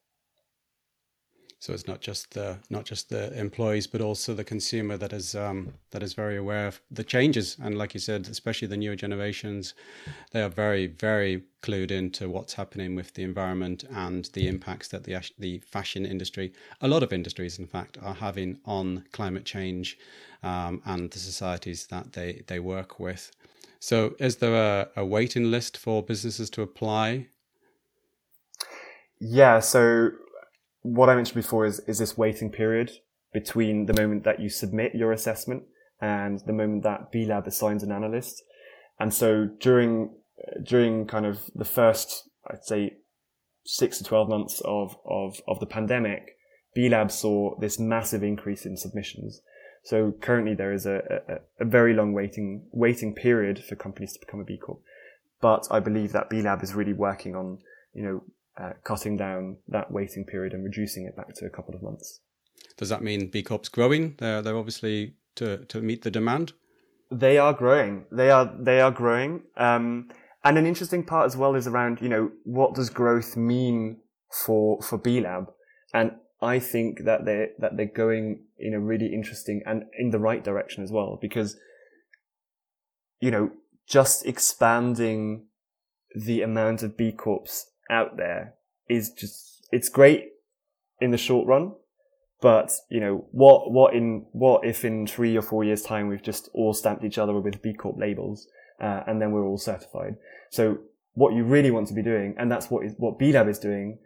So 1.65 1.73
it's 1.73 1.89
not 1.89 2.03
just 2.03 2.35
the 2.35 2.59
not 2.69 2.85
just 2.85 3.09
the 3.09 3.33
employees, 3.41 3.87
but 3.87 4.03
also 4.03 4.35
the 4.35 4.45
consumer 4.45 4.99
that 4.99 5.15
is 5.15 5.35
um, 5.35 5.73
that 5.93 6.03
is 6.03 6.13
very 6.13 6.37
aware 6.37 6.67
of 6.67 6.79
the 6.91 7.03
changes. 7.03 7.57
And 7.59 7.79
like 7.79 7.95
you 7.95 8.01
said, 8.01 8.29
especially 8.29 8.69
the 8.69 8.77
newer 8.77 8.97
generations, 8.97 9.73
they 10.33 10.43
are 10.43 10.51
very 10.51 10.89
very 10.89 11.45
clued 11.63 11.91
into 11.91 12.29
what's 12.29 12.53
happening 12.53 12.95
with 12.95 13.15
the 13.15 13.23
environment 13.23 13.83
and 13.91 14.27
the 14.35 14.47
impacts 14.47 14.89
that 14.89 15.05
the 15.05 15.17
the 15.39 15.61
fashion 15.61 16.05
industry, 16.05 16.53
a 16.83 16.89
lot 16.89 17.03
of 17.03 17.15
industries, 17.15 17.59
in 17.59 17.67
fact, 17.67 17.97
are 18.03 18.17
having 18.17 18.59
on 18.67 19.07
climate 19.13 19.47
change 19.47 19.99
um, 20.43 20.83
and 20.85 21.13
the 21.13 21.19
societies 21.19 21.87
that 21.87 22.13
they 22.13 22.43
they 22.47 22.61
work 22.61 23.01
with. 23.01 23.31
So, 23.81 24.17
is 24.19 24.37
there 24.37 24.55
a, 24.55 25.01
a 25.01 25.05
waiting 25.07 25.51
list 25.51 25.79
for 25.79 26.03
businesses 26.03 26.51
to 26.51 26.61
apply? 26.61 27.29
Yeah. 29.19 29.61
So 29.61 30.11
what 30.85 31.09
I 31.09 31.17
mentioned 31.17 31.37
before 31.37 31.65
is, 31.65 31.81
is 31.89 31.99
this 31.99 32.17
waiting 32.17 32.51
period 32.51 32.93
between 33.33 33.87
the 33.87 33.95
moment 33.95 34.23
that 34.25 34.39
you 34.39 34.51
submit 34.51 34.95
your 34.95 35.13
assessment 35.13 35.65
and 36.01 36.41
the 36.47 36.53
moment 36.53 36.83
that 36.83 37.11
B 37.11 37.25
Lab 37.25 37.47
assigns 37.47 37.83
an 37.83 37.91
analyst. 37.91 38.43
And 39.01 39.13
so 39.13 39.47
during, 39.59 40.15
during 40.63 41.07
kind 41.07 41.25
of 41.25 41.41
the 41.55 41.65
first, 41.65 42.29
I'd 42.47 42.65
say 42.65 42.99
six 43.65 43.97
to 43.99 44.05
12 44.05 44.29
months 44.29 44.61
of, 44.67 44.95
of, 45.07 45.41
of 45.49 45.59
the 45.59 45.67
pandemic, 45.67 46.37
B 46.75 46.91
Lab 46.91 47.11
saw 47.11 47.59
this 47.59 47.79
massive 47.79 48.23
increase 48.23 48.67
in 48.67 48.77
submissions. 48.77 49.41
So 49.85 50.13
currently 50.21 50.55
there 50.55 50.73
is 50.73 50.85
a, 50.85 51.23
a, 51.29 51.65
a, 51.65 51.65
very 51.65 51.95
long 51.95 52.13
waiting, 52.13 52.67
waiting 52.73 53.15
period 53.15 53.65
for 53.65 53.75
companies 53.75 54.13
to 54.13 54.21
become 54.21 54.41
a 54.41 54.45
B 54.45 54.59
Corp. 54.59 54.81
But 55.41 55.67
I 55.71 55.81
believe 55.81 56.13
that 56.13 56.29
B 56.29 56.43
Lab 56.43 56.63
is 56.63 56.75
really 56.75 56.93
working 56.93 57.35
on, 57.35 57.59
you 57.95 58.03
know, 58.03 58.23
uh, 58.57 58.73
cutting 58.85 59.17
down 59.17 59.57
that 59.69 59.91
waiting 59.91 60.25
period 60.25 60.53
and 60.53 60.65
reducing 60.65 61.07
it 61.07 61.17
back 61.17 61.35
to 61.35 61.47
a 61.47 61.51
couple 61.51 61.75
of 61.75 61.83
months. 61.83 62.21
Does 62.77 62.89
that 62.89 63.03
mean 63.03 63.29
B 63.29 63.43
Corp's 63.43 63.69
growing? 63.69 64.15
They're, 64.19 64.43
they're 64.43 64.57
obviously 64.57 65.15
to, 65.37 65.65
to 65.67 65.81
meet 65.81 66.03
the 66.03 66.11
demand. 66.11 66.53
They 67.11 67.39
are 67.39 67.53
growing. 67.53 68.07
They 68.11 68.31
are 68.31 68.51
they 68.59 68.81
are 68.81 68.91
growing. 68.91 69.43
Um, 69.57 70.11
and 70.43 70.59
an 70.59 70.67
interesting 70.67 71.05
part 71.05 71.27
as 71.27 71.37
well 71.37 71.55
is 71.55 71.67
around 71.67 72.01
you 72.01 72.09
know 72.09 72.31
what 72.45 72.75
does 72.75 72.91
growth 72.91 73.37
mean 73.37 73.99
for 74.31 74.81
for 74.83 74.99
B 74.99 75.21
Lab, 75.21 75.51
and 75.93 76.13
I 76.41 76.59
think 76.59 77.05
that 77.05 77.25
they 77.25 77.49
that 77.59 77.77
they're 77.77 77.87
going 77.87 78.45
in 78.59 78.75
a 78.75 78.81
really 78.81 79.13
interesting 79.13 79.63
and 79.67 79.85
in 79.99 80.11
the 80.11 80.19
right 80.19 80.43
direction 80.43 80.83
as 80.83 80.91
well 80.91 81.19
because 81.21 81.57
you 83.21 83.31
know 83.31 83.51
just 83.87 84.27
expanding 84.27 85.47
the 86.15 86.43
amount 86.43 86.83
of 86.83 86.97
B 86.97 87.13
Corps 87.13 87.67
out 87.91 88.17
there 88.17 88.55
is 88.89 89.11
just, 89.11 89.67
it's 89.73 89.89
great 89.89 90.33
in 91.01 91.11
the 91.11 91.19
short 91.19 91.47
run. 91.47 91.73
But, 92.41 92.73
you 92.91 93.01
know, 93.01 93.27
what, 93.31 93.71
what 93.73 93.95
in, 93.95 94.27
what 94.33 94.67
if 94.67 94.85
in 94.85 95.07
three 95.07 95.35
or 95.37 95.43
four 95.43 95.65
years 95.65 95.83
time 95.83 96.09
we've 96.09 96.23
just 96.23 96.51
all 96.53 96.75
stamped 96.75 97.05
each 97.05 97.17
other 97.17 97.33
with 97.33 97.63
B 97.63 97.73
Corp 97.73 97.97
labels, 97.99 98.49
uh, 98.81 99.03
and 99.07 99.23
then 99.23 99.33
we're 99.33 99.47
all 99.47 99.57
certified. 99.57 100.17
So 100.51 100.79
what 101.15 101.33
you 101.33 101.45
really 101.45 101.71
want 101.71 101.89
to 101.89 101.95
be 101.95 102.03
doing, 102.03 102.35
and 102.37 102.51
that's 102.51 102.71
what 102.71 102.85
is, 102.85 102.93
what 102.99 103.19
B 103.19 103.33
Lab 103.33 103.49
is 103.49 103.59
doing, 103.59 103.99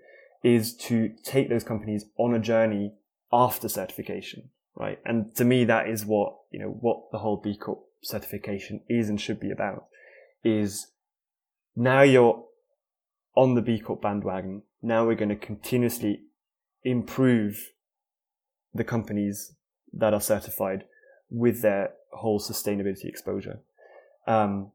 is 0.45 0.77
to 0.77 1.11
take 1.25 1.49
those 1.49 1.65
companies 1.65 2.05
on 2.17 2.33
a 2.33 2.39
journey 2.39 2.93
after 3.33 3.69
certification, 3.69 4.51
right? 4.77 5.01
And 5.05 5.35
to 5.35 5.45
me, 5.45 5.65
that 5.65 5.89
is 5.89 6.05
what, 6.07 6.37
you 6.53 6.61
know, 6.61 6.69
what 6.69 7.11
the 7.11 7.19
whole 7.19 7.39
B 7.39 7.57
Corp 7.57 7.81
certification 8.03 8.83
is 8.89 9.09
and 9.09 9.21
should 9.21 9.41
be 9.41 9.51
about 9.51 9.87
is 10.45 10.93
now 11.75 12.03
you're 12.03 12.45
on 13.39 13.55
the 13.55 13.63
B 13.63 13.79
Corp 13.79 14.03
bandwagon. 14.03 14.63
Now 14.83 15.07
we're 15.07 15.15
going 15.15 15.29
to 15.29 15.37
continuously 15.37 16.23
improve 16.83 17.71
the 18.75 18.83
companies 18.83 19.53
that 19.93 20.13
are 20.13 20.21
certified 20.21 20.87
with 21.31 21.63
their 21.63 21.93
whole 22.15 22.41
sustainability 22.41 23.05
exposure. 23.05 23.61
Um, 24.27 24.73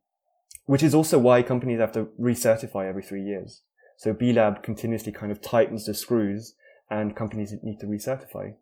which 0.66 0.82
is 0.82 0.96
also 0.96 1.20
why 1.20 1.44
companies 1.44 1.82
have 1.82 1.92
to 1.92 2.08
recertify 2.18 2.88
every 2.88 3.04
three 3.04 3.22
years. 3.22 3.64
So 3.98 4.14
B 4.14 4.32
Lab 4.32 4.64
continuously 4.64 5.12
kind 5.12 5.32
of 5.32 5.42
tightens 5.42 5.86
the 5.86 5.94
screws 5.94 6.56
and 6.90 7.18
companies 7.18 7.54
need 7.64 7.82
to 7.82 7.86
recertify. 7.86 8.56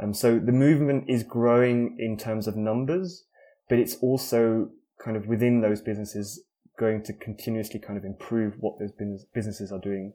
Um, 0.00 0.14
so 0.14 0.38
the 0.38 0.52
movement 0.52 1.04
is 1.08 1.22
growing 1.24 1.96
in 1.98 2.16
terms 2.16 2.46
of 2.46 2.56
numbers, 2.56 3.24
but 3.68 3.78
it's 3.78 3.96
also 3.96 4.70
kind 5.04 5.14
of 5.14 5.26
within 5.26 5.60
those 5.60 5.82
businesses 5.82 6.42
going 6.78 7.02
to 7.04 7.12
continuously 7.12 7.80
kind 7.80 7.98
of 7.98 8.04
improve 8.04 8.54
what 8.60 8.78
those 8.78 8.92
business, 8.92 9.24
businesses 9.34 9.72
are 9.72 9.78
doing 9.78 10.12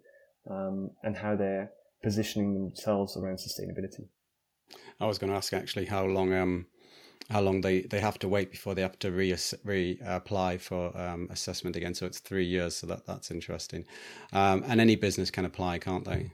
um, 0.50 0.92
and 1.04 1.18
how 1.18 1.36
they're 1.36 1.72
positioning 2.04 2.54
themselves 2.54 3.18
around 3.18 3.38
sustainability. 3.38 4.08
I 5.00 5.06
was 5.06 5.18
going 5.18 5.32
to 5.32 5.38
ask 5.38 5.54
actually 5.54 5.86
how 5.86 6.06
long 6.06 6.34
um, 6.34 6.66
how 7.30 7.42
long 7.42 7.62
they, 7.62 7.82
they 7.82 8.00
have 8.00 8.18
to 8.20 8.28
wait 8.28 8.52
before 8.52 8.74
they 8.74 8.82
have 8.82 8.98
to 9.00 9.12
re 9.12 9.32
reapply 9.32 10.60
for 10.62 10.98
um, 10.98 11.28
assessment 11.30 11.76
again. 11.76 11.94
So 11.94 12.06
it's 12.06 12.20
three 12.20 12.46
years. 12.46 12.76
So 12.78 12.88
that 12.88 13.06
that's 13.06 13.32
interesting. 13.32 13.86
Um, 14.34 14.64
and 14.68 14.80
any 14.80 14.96
business 14.96 15.30
can 15.30 15.46
apply, 15.46 15.80
can't 15.80 16.06
they? 16.06 16.32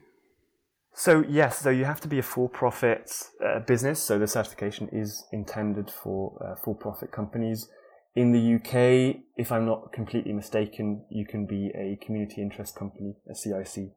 So 0.96 1.24
yes, 1.28 1.60
so 1.60 1.72
you 1.72 1.86
have 1.86 2.02
to 2.02 2.08
be 2.08 2.20
a 2.20 2.24
for-profit 2.24 3.12
uh, 3.44 3.60
business. 3.60 4.02
So 4.02 4.20
the 4.20 4.28
certification 4.28 4.90
is 4.92 5.24
intended 5.32 5.90
for 5.90 6.38
uh, 6.40 6.56
for-profit 6.64 7.12
companies. 7.12 7.68
In 8.16 8.32
the 8.32 8.56
UK, 8.56 9.24
if 9.38 9.52
I'm 9.52 9.66
not 9.66 9.92
completely 9.92 10.34
mistaken, 10.34 11.04
you 11.10 11.26
can 11.26 11.48
be 11.48 11.72
a 11.74 11.98
community 12.06 12.42
interest 12.42 12.76
company, 12.76 13.16
a 13.30 13.34
CIC, 13.34 13.92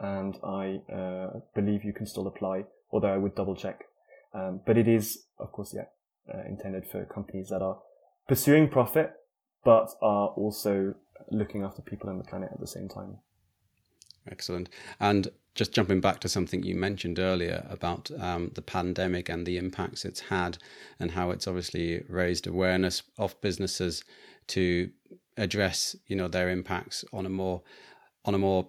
and 0.00 0.36
I 0.42 0.80
uh, 0.92 1.40
believe 1.54 1.84
you 1.84 1.92
can 1.92 2.06
still 2.06 2.26
apply, 2.26 2.64
although 2.90 3.12
I 3.12 3.16
would 3.16 3.36
double 3.36 3.54
check. 3.54 3.84
Um, 4.34 4.60
but 4.66 4.76
it 4.76 4.88
is, 4.88 5.24
of 5.38 5.52
course, 5.52 5.72
yeah, 5.72 5.86
uh, 6.32 6.42
intended 6.48 6.86
for 6.86 7.04
companies 7.04 7.48
that 7.50 7.62
are 7.62 7.78
pursuing 8.26 8.68
profit, 8.68 9.12
but 9.64 9.88
are 10.02 10.28
also 10.28 10.94
looking 11.30 11.62
after 11.62 11.80
people 11.80 12.10
and 12.10 12.18
the 12.18 12.24
planet 12.24 12.50
at 12.52 12.60
the 12.60 12.66
same 12.66 12.88
time. 12.88 13.18
Excellent. 14.30 14.68
And 14.98 15.28
just 15.58 15.72
jumping 15.72 16.00
back 16.00 16.20
to 16.20 16.28
something 16.28 16.62
you 16.62 16.76
mentioned 16.76 17.18
earlier 17.18 17.66
about 17.68 18.12
um, 18.20 18.52
the 18.54 18.62
pandemic 18.62 19.28
and 19.28 19.44
the 19.44 19.56
impacts 19.58 20.04
it's 20.04 20.20
had, 20.20 20.56
and 21.00 21.10
how 21.10 21.32
it's 21.32 21.48
obviously 21.48 22.04
raised 22.08 22.46
awareness 22.46 23.02
of 23.18 23.38
businesses 23.40 24.04
to 24.46 24.88
address, 25.36 25.96
you 26.06 26.14
know, 26.14 26.28
their 26.28 26.48
impacts 26.48 27.04
on 27.12 27.26
a 27.26 27.28
more 27.28 27.60
on 28.24 28.34
a 28.36 28.38
more 28.38 28.68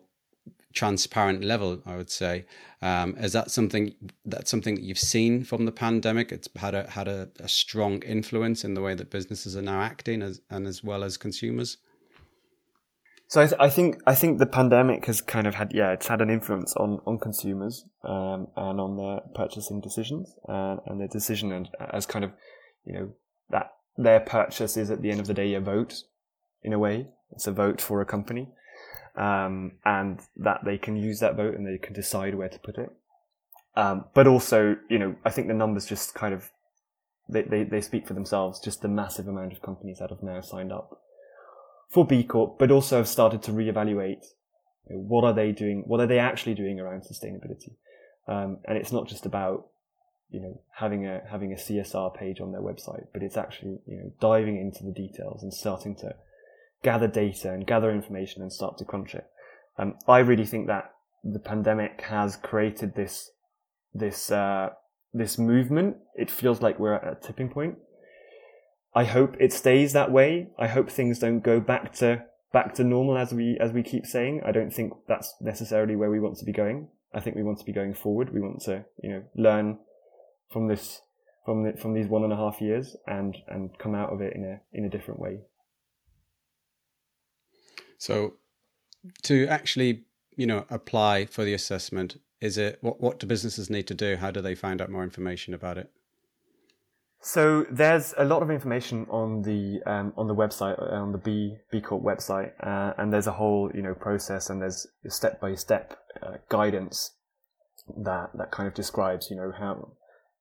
transparent 0.74 1.44
level. 1.44 1.80
I 1.86 1.96
would 1.96 2.10
say, 2.10 2.46
um, 2.82 3.16
is 3.18 3.34
that 3.34 3.52
something 3.52 3.94
that's 4.26 4.50
something 4.50 4.74
that 4.74 4.84
you've 4.84 4.98
seen 4.98 5.44
from 5.44 5.66
the 5.66 5.72
pandemic? 5.72 6.32
It's 6.32 6.50
had 6.56 6.74
a 6.74 6.90
had 6.90 7.08
a, 7.08 7.30
a 7.40 7.48
strong 7.48 8.02
influence 8.02 8.64
in 8.64 8.74
the 8.74 8.82
way 8.82 8.96
that 8.96 9.12
businesses 9.12 9.56
are 9.56 9.62
now 9.62 9.82
acting, 9.82 10.24
as 10.24 10.42
and 10.50 10.66
as 10.66 10.84
well 10.84 11.04
as 11.04 11.18
consumers. 11.18 11.78
So 13.30 13.44
I, 13.44 13.46
th- 13.46 13.60
I, 13.60 13.70
think 13.70 14.02
I 14.08 14.16
think 14.16 14.40
the 14.40 14.48
pandemic 14.48 15.06
has 15.06 15.22
kind 15.22 15.46
of 15.46 15.54
had 15.54 15.72
yeah 15.72 15.92
it's 15.92 16.08
had 16.08 16.20
an 16.20 16.32
influence 16.32 16.76
on 16.76 17.00
on 17.06 17.20
consumers 17.20 17.86
um, 18.04 18.48
and 18.58 18.82
on 18.82 18.98
their 18.98 19.20
purchasing 19.36 19.80
decisions 19.80 20.36
and, 20.48 20.80
and 20.88 21.00
their 21.00 21.08
decision 21.08 21.52
and 21.52 21.70
as 21.94 22.08
kind 22.08 22.26
of 22.26 22.32
you 22.86 22.94
know 22.94 23.14
that 23.52 23.74
their 23.98 24.20
purchase 24.20 24.78
is 24.78 24.90
at 24.90 25.04
the 25.04 25.12
end 25.12 25.20
of 25.20 25.28
the 25.28 25.36
day 25.36 25.54
a 25.54 25.62
vote 25.62 26.06
in 26.64 26.74
a 26.74 26.80
way. 26.80 27.08
It's 27.32 27.46
a 27.46 27.52
vote 27.52 27.80
for 27.80 28.02
a 28.02 28.06
company 28.06 28.50
um, 29.16 29.74
and 29.86 30.20
that 30.38 30.62
they 30.66 30.80
can 30.80 30.98
use 30.98 31.20
that 31.20 31.36
vote 31.36 31.54
and 31.54 31.68
they 31.68 31.78
can 31.78 31.94
decide 31.94 32.34
where 32.34 32.50
to 32.50 32.58
put 32.58 32.80
it. 32.80 32.90
Um, 33.76 34.06
but 34.16 34.26
also 34.26 34.76
you 34.90 34.98
know 34.98 35.16
I 35.24 35.30
think 35.30 35.50
the 35.50 35.54
numbers 35.54 35.86
just 35.86 36.16
kind 36.16 36.34
of 36.34 36.50
they, 37.32 37.44
they, 37.44 37.64
they 37.64 37.82
speak 37.82 38.08
for 38.08 38.16
themselves 38.16 38.60
just 38.60 38.82
the 38.82 38.88
massive 38.88 39.28
amount 39.28 39.54
of 39.54 39.62
companies 39.62 40.00
that 40.00 40.10
have 40.10 40.24
now 40.24 40.42
signed 40.42 40.72
up 40.72 41.00
for 41.90 42.06
B 42.06 42.24
Corp, 42.24 42.60
but 42.60 42.72
also 42.72 42.98
have 42.98 43.08
started 43.08 43.42
to 43.44 43.52
reevaluate 43.52 44.24
you 44.88 44.96
know, 44.96 45.02
what 45.02 45.24
are 45.24 45.34
they 45.34 45.52
doing, 45.52 45.84
what 45.88 46.00
are 46.00 46.08
they 46.08 46.20
actually 46.20 46.54
doing 46.54 46.80
around 46.80 47.02
sustainability. 47.02 47.74
Um, 48.28 48.60
and 48.66 48.78
it's 48.78 48.92
not 48.92 49.08
just 49.08 49.26
about 49.26 49.68
you 50.30 50.40
know 50.40 50.62
having 50.76 51.08
a 51.08 51.22
having 51.30 51.52
a 51.52 51.56
CSR 51.56 52.16
page 52.16 52.40
on 52.40 52.52
their 52.52 52.62
website, 52.62 53.08
but 53.12 53.24
it's 53.24 53.38
actually 53.38 53.80
you 53.88 53.98
know 53.98 54.12
diving 54.22 54.58
into 54.58 54.84
the 54.84 54.92
details 54.92 55.42
and 55.42 55.54
starting 55.54 55.96
to 55.98 56.16
gather 56.84 57.08
data 57.08 57.52
and 57.52 57.66
gather 57.66 57.92
information 57.92 58.42
and 58.42 58.54
start 58.54 58.78
to 58.78 58.86
crunch 58.86 59.16
it. 59.16 59.26
Um, 59.78 59.96
I 60.08 60.20
really 60.20 60.46
think 60.46 60.68
that 60.68 60.94
the 61.24 61.40
pandemic 61.40 62.02
has 62.02 62.36
created 62.36 62.96
this 62.96 63.32
this 63.94 64.32
uh, 64.32 64.70
this 65.14 65.40
movement. 65.40 65.98
It 66.16 66.30
feels 66.30 66.62
like 66.62 66.80
we're 66.80 66.94
at 66.94 67.12
a 67.12 67.16
tipping 67.20 67.50
point 67.50 67.78
I 68.94 69.06
hope 69.06 69.36
it 69.40 69.54
stays 69.54 69.94
that 69.94 70.12
way. 70.12 70.50
I 70.58 70.68
hope 70.68 70.90
things 70.90 71.20
don't 71.20 71.42
go 71.42 71.60
back 71.60 71.94
to 71.96 72.26
back 72.52 72.74
to 72.76 72.84
normal 72.84 73.18
as 73.18 73.34
we 73.34 73.58
as 73.60 73.72
we 73.72 73.84
keep 73.84 74.06
saying. 74.06 74.42
I 74.46 74.52
don't 74.52 74.74
think 74.74 74.94
that's 75.08 75.36
necessarily 75.42 75.96
where 75.96 76.10
we 76.10 76.20
want 76.20 76.38
to 76.38 76.46
be 76.46 76.52
going. 76.52 76.88
I 77.14 77.20
think 77.20 77.36
we 77.36 77.44
want 77.44 77.60
to 77.60 77.66
be 77.66 77.74
going 77.74 77.94
forward. 77.94 78.34
We 78.34 78.42
want 78.42 78.62
to, 78.64 78.86
you 79.02 79.10
know, 79.10 79.24
learn 79.36 79.80
from 80.52 80.68
this 80.68 81.02
from 81.46 81.64
the, 81.64 81.74
from 81.78 81.94
these 81.94 82.08
one 82.08 82.24
and 82.24 82.34
a 82.34 82.36
half 82.36 82.62
years 82.62 82.96
and 83.08 83.38
and 83.48 83.78
come 83.78 83.96
out 83.96 84.12
of 84.12 84.22
it 84.22 84.34
in 84.36 84.44
a 84.44 84.62
in 84.74 84.86
a 84.86 84.90
different 84.90 85.20
way. 85.20 85.42
So, 87.98 88.36
to 89.24 89.46
actually, 89.48 90.06
you 90.36 90.48
know, 90.48 90.66
apply 90.70 91.26
for 91.26 91.44
the 91.44 91.54
assessment, 91.54 92.18
Is 92.42 92.58
it 92.58 92.78
what 92.82 93.02
what 93.02 93.20
do 93.20 93.28
businesses 93.28 93.70
need 93.70 93.88
to 93.88 93.94
do? 93.94 94.16
How 94.16 94.32
do 94.32 94.42
they 94.42 94.56
find 94.56 94.82
out 94.82 94.90
more 94.90 95.04
information 95.04 95.54
about 95.54 95.78
it? 95.78 95.92
So 97.22 97.66
there's 97.70 98.14
a 98.18 98.24
lot 98.24 98.42
of 98.42 98.50
information 98.50 99.06
on 99.10 99.42
the 99.42 99.82
um, 99.86 100.14
on 100.16 100.28
the 100.28 100.36
website 100.36 100.82
uh, 100.82 100.96
on 100.96 101.12
the 101.12 101.18
B 101.18 101.58
B 101.70 101.82
Corp 101.82 102.02
website, 102.02 102.52
uh, 102.66 102.94
and 102.98 103.12
there's 103.12 103.28
a 103.28 103.34
whole 103.34 103.70
you 103.74 103.82
know 103.82 103.94
process 103.94 104.50
and 104.50 104.62
there's 104.62 104.88
step 105.08 105.42
by 105.42 105.56
step 105.56 106.00
guidance 106.48 107.12
that 107.98 108.30
that 108.36 108.52
kind 108.52 108.68
of 108.68 108.74
describes 108.74 109.30
you 109.30 109.36
know 109.36 109.52
how 109.52 109.92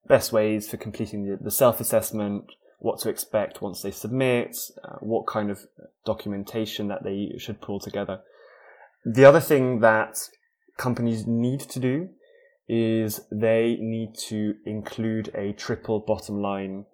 best 0.08 0.32
ways 0.32 0.68
for 0.68 0.76
completing 0.76 1.24
the, 1.24 1.36
the 1.36 1.50
self 1.50 1.80
assessment, 1.80 2.44
what 2.78 2.98
to 3.00 3.08
expect 3.08 3.62
once 3.62 3.82
they 3.82 3.90
submit, 3.90 4.56
uh, 4.84 4.96
what 5.00 5.26
kind 5.26 5.50
of 5.50 5.66
documentation 6.04 6.88
that 6.88 7.04
they 7.04 7.32
should 7.38 7.60
pull 7.60 7.78
together. 7.78 8.20
The 9.04 9.24
other 9.24 9.40
thing 9.40 9.80
that 9.80 10.16
companies 10.76 11.26
need 11.26 11.60
to 11.60 11.78
do 11.78 12.08
is 12.68 13.22
they 13.32 13.78
need 13.80 14.14
to 14.14 14.54
include 14.66 15.30
a 15.34 15.52
triple 15.52 16.00
bottom 16.00 16.42
line 16.42 16.84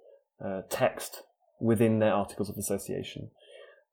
uh, 0.45 0.63
text 0.71 1.23
within 1.61 1.99
their 1.99 2.13
articles 2.13 2.49
of 2.49 2.57
association. 2.57 3.31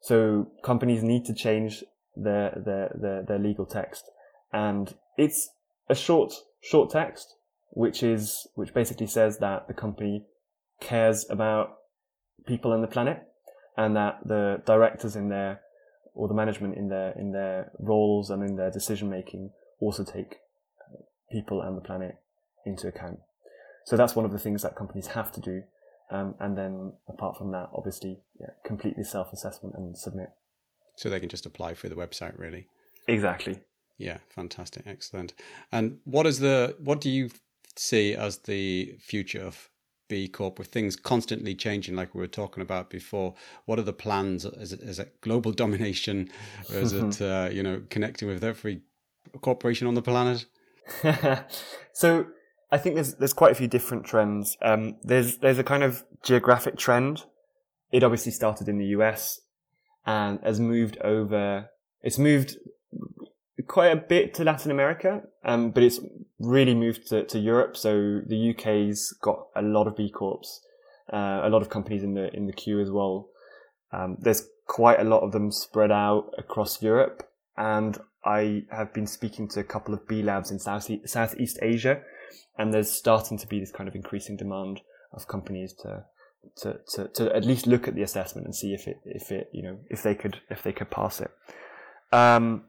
So 0.02 0.52
companies 0.64 1.04
need 1.04 1.26
to 1.26 1.34
change 1.34 1.84
their, 2.16 2.62
their, 2.66 2.96
their, 3.00 3.24
their 3.24 3.40
legal 3.40 3.66
text. 3.66 4.04
And 4.52 4.94
it's 5.18 5.50
a 5.90 5.96
short, 5.96 6.34
short 6.62 6.92
text, 6.92 7.36
which 7.72 8.04
is, 8.04 8.48
which 8.56 8.74
basically 8.74 9.08
says 9.08 9.40
that 9.40 9.68
the 9.68 9.74
company 9.74 10.26
cares 10.80 11.26
about 11.30 11.78
people 12.46 12.74
and 12.74 12.84
the 12.84 12.88
planet 12.88 13.24
and 13.78 13.96
that 13.96 14.20
the 14.26 14.62
directors 14.66 15.16
in 15.16 15.30
their, 15.30 15.62
or 16.14 16.28
the 16.28 16.34
management 16.34 16.76
in 16.76 16.90
their, 16.90 17.12
in 17.18 17.32
their 17.32 17.72
roles 17.80 18.30
and 18.30 18.44
in 18.44 18.56
their 18.56 18.72
decision 18.72 19.10
making 19.10 19.52
also 19.80 20.04
take 20.04 20.38
people 21.32 21.62
and 21.62 21.78
the 21.78 21.82
planet 21.82 22.18
into 22.66 22.88
account. 22.88 23.20
So 23.86 23.98
that's 23.98 24.16
one 24.16 24.26
of 24.26 24.32
the 24.32 24.40
things 24.40 24.62
that 24.62 24.76
companies 24.76 25.08
have 25.08 25.32
to 25.34 25.42
do. 25.42 25.64
Um, 26.12 26.36
and 26.40 26.58
then 26.58 26.94
apart 27.08 27.38
from 27.38 27.52
that, 27.52 27.70
obviously, 27.74 28.20
yeah, 28.40 28.50
completely 28.66 29.04
self-assessment 29.04 29.76
and 29.76 29.98
submit. 29.98 30.30
So 30.96 31.10
they 31.10 31.20
can 31.20 31.30
just 31.30 31.46
apply 31.46 31.74
through 31.74 31.90
the 31.90 31.96
website, 31.96 32.38
really. 32.38 32.68
Exactly. 33.08 33.60
Yeah, 33.98 34.18
fantastic, 34.30 34.84
excellent. 34.88 35.34
And 35.72 36.00
what 36.04 36.26
is 36.26 36.40
the 36.40 36.76
what 36.80 37.02
do 37.02 37.10
you 37.10 37.30
see 37.76 38.14
as 38.14 38.40
the 38.40 38.96
future 39.00 39.42
of 39.42 39.70
B 40.10 40.28
Corp 40.28 40.60
with 40.60 40.68
things 40.68 40.96
constantly 40.96 41.56
changing, 41.56 41.96
like 41.96 42.14
we 42.14 42.20
were 42.20 42.28
talking 42.28 42.62
about 42.62 42.90
before? 42.90 43.36
What 43.66 43.80
are 43.80 43.84
the 43.84 43.94
plans? 43.94 44.44
Is 44.44 44.74
it, 44.74 44.82
is 44.82 45.00
it 45.00 45.22
global 45.22 45.52
domination, 45.64 46.30
or 46.70 46.80
is 46.80 46.94
it 46.94 47.22
uh, 47.22 47.50
you 47.52 47.64
know 47.64 47.82
connecting 47.90 48.28
with 48.28 48.44
every 48.44 48.82
corporation 49.42 49.88
on 49.88 49.94
the 49.94 50.02
planet? 50.02 50.46
so 51.94 52.28
I 52.72 52.78
think 52.78 52.96
there's 52.96 53.16
there's 53.16 53.34
quite 53.34 53.52
a 53.52 53.56
few 53.56 53.68
different 53.68 54.06
trends. 54.06 54.58
Um, 54.62 54.96
there's 55.04 55.38
there's 55.38 55.60
a 55.60 55.64
kind 55.64 55.84
of 55.84 56.04
geographic 56.24 56.78
trend. 56.78 57.26
It 57.92 58.04
obviously 58.04 58.32
started 58.32 58.70
in 58.70 58.78
the 58.78 58.88
US 58.88 59.42
and 60.06 60.40
has 60.44 60.60
moved 60.60 60.98
over. 61.00 61.70
It's 62.02 62.18
moved 62.18 62.58
quite 63.68 63.92
a 63.92 63.96
bit 63.96 64.34
to 64.36 64.44
Latin 64.44 64.72
America, 64.72 65.24
um, 65.44 65.72
but 65.72 65.84
it's 65.84 66.00
really 66.40 66.74
moved 66.74 67.08
to, 67.10 67.24
to 67.26 67.40
Europe. 67.40 67.78
So 67.78 68.22
the 68.26 68.52
UK's 68.52 69.14
got 69.22 69.48
a 69.56 69.62
lot 69.62 69.88
of 69.88 69.96
B 69.96 70.10
Corps, 70.10 70.62
uh, 71.12 71.42
a 71.44 71.50
lot 71.50 71.62
of 71.62 71.70
companies 71.70 72.04
in 72.04 72.14
the 72.14 72.34
in 72.34 72.48
the 72.48 72.54
queue 72.54 72.80
as 72.80 72.90
well. 72.90 73.30
Um, 73.92 74.18
there's 74.20 74.48
quite 74.68 75.00
a 75.00 75.04
lot 75.04 75.22
of 75.22 75.34
them 75.34 75.52
spread 75.52 75.92
out 75.92 76.34
across 76.38 76.82
Europe, 76.82 77.30
and 77.58 77.98
I 78.24 78.64
have 78.72 78.94
been 78.94 79.08
speaking 79.08 79.48
to 79.50 79.60
a 79.60 79.64
couple 79.64 79.94
of 79.94 80.08
B 80.08 80.22
labs 80.22 80.52
in 80.52 80.60
South 80.60 80.90
Southeast 81.06 81.60
Asia, 81.62 82.02
and 82.58 82.74
there's 82.74 82.92
starting 82.92 83.38
to 83.40 83.48
be 83.48 83.60
this 83.60 83.72
kind 83.72 83.88
of 83.88 83.96
increasing 83.96 84.38
demand 84.38 84.82
of 85.14 85.28
companies 85.28 85.74
to 85.82 86.06
to, 86.58 86.80
to, 86.96 87.08
to 87.08 87.36
at 87.36 87.46
least 87.46 87.68
look 87.68 87.88
at 87.88 87.96
the 87.96 88.02
assessment 88.02 88.46
and 88.46 88.56
see 88.56 88.74
if 88.74 88.88
it 88.88 89.00
if 89.06 89.32
it 89.32 89.50
you 89.52 89.64
know 89.64 89.80
if 89.90 90.04
they 90.04 90.16
could 90.16 90.42
if 90.50 90.62
they 90.64 90.74
could 90.74 90.90
pass 90.90 91.22
it. 91.22 91.32
Um, 92.12 92.64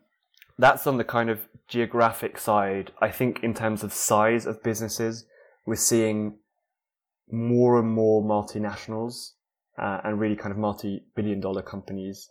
that's 0.59 0.87
on 0.87 0.99
the 0.99 1.05
kind 1.05 1.31
of 1.31 1.41
geographic 1.69 2.39
side. 2.39 2.93
I 3.01 3.11
think 3.11 3.43
in 3.43 3.55
terms 3.55 3.83
of 3.83 3.93
size 3.93 4.47
of 4.47 4.63
businesses, 4.63 5.27
we're 5.67 5.77
seeing 5.77 6.39
more 7.31 7.79
and 7.79 7.91
more 7.91 8.23
multinationals 8.23 9.33
uh, 9.79 10.01
and 10.05 10.21
really 10.21 10.37
kind 10.37 10.53
of 10.53 10.59
multi-billion 10.59 11.41
dollar 11.41 11.63
companies 11.63 12.29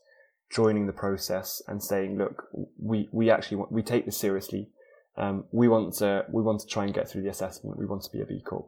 joining 0.53 0.85
the 0.85 0.93
process 0.93 1.61
and 1.67 1.81
saying, 1.81 2.17
look, 2.17 2.47
we, 2.77 3.07
we 3.11 3.29
actually 3.29 3.57
want, 3.57 3.71
we 3.71 3.81
take 3.81 4.05
this 4.05 4.17
seriously. 4.17 4.69
Um, 5.17 5.45
we 5.51 5.67
want 5.67 5.93
to, 5.95 6.25
we 6.29 6.41
want 6.41 6.61
to 6.61 6.67
try 6.67 6.85
and 6.85 6.93
get 6.93 7.09
through 7.09 7.23
the 7.23 7.29
assessment. 7.29 7.77
We 7.77 7.85
want 7.85 8.03
to 8.03 8.11
be 8.11 8.21
a 8.21 8.25
B 8.25 8.41
Corp. 8.45 8.67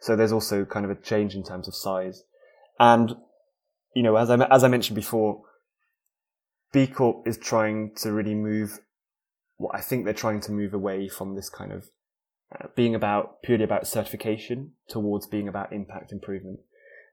So 0.00 0.16
there's 0.16 0.32
also 0.32 0.64
kind 0.64 0.84
of 0.84 0.90
a 0.90 0.94
change 0.94 1.34
in 1.34 1.44
terms 1.44 1.68
of 1.68 1.74
size. 1.74 2.24
And, 2.78 3.14
you 3.94 4.02
know, 4.02 4.16
as 4.16 4.30
I, 4.30 4.36
as 4.46 4.64
I 4.64 4.68
mentioned 4.68 4.96
before, 4.96 5.42
B 6.72 6.86
Corp 6.86 7.26
is 7.26 7.36
trying 7.36 7.92
to 7.96 8.12
really 8.12 8.34
move 8.34 8.80
what 9.56 9.74
I 9.74 9.80
think 9.80 10.04
they're 10.04 10.14
trying 10.14 10.40
to 10.42 10.52
move 10.52 10.72
away 10.72 11.08
from 11.08 11.36
this 11.36 11.50
kind 11.50 11.72
of 11.72 11.90
uh, 12.54 12.68
being 12.74 12.94
about 12.94 13.42
purely 13.42 13.64
about 13.64 13.86
certification 13.86 14.72
towards 14.88 15.26
being 15.26 15.48
about 15.48 15.72
impact 15.72 16.12
improvement 16.12 16.60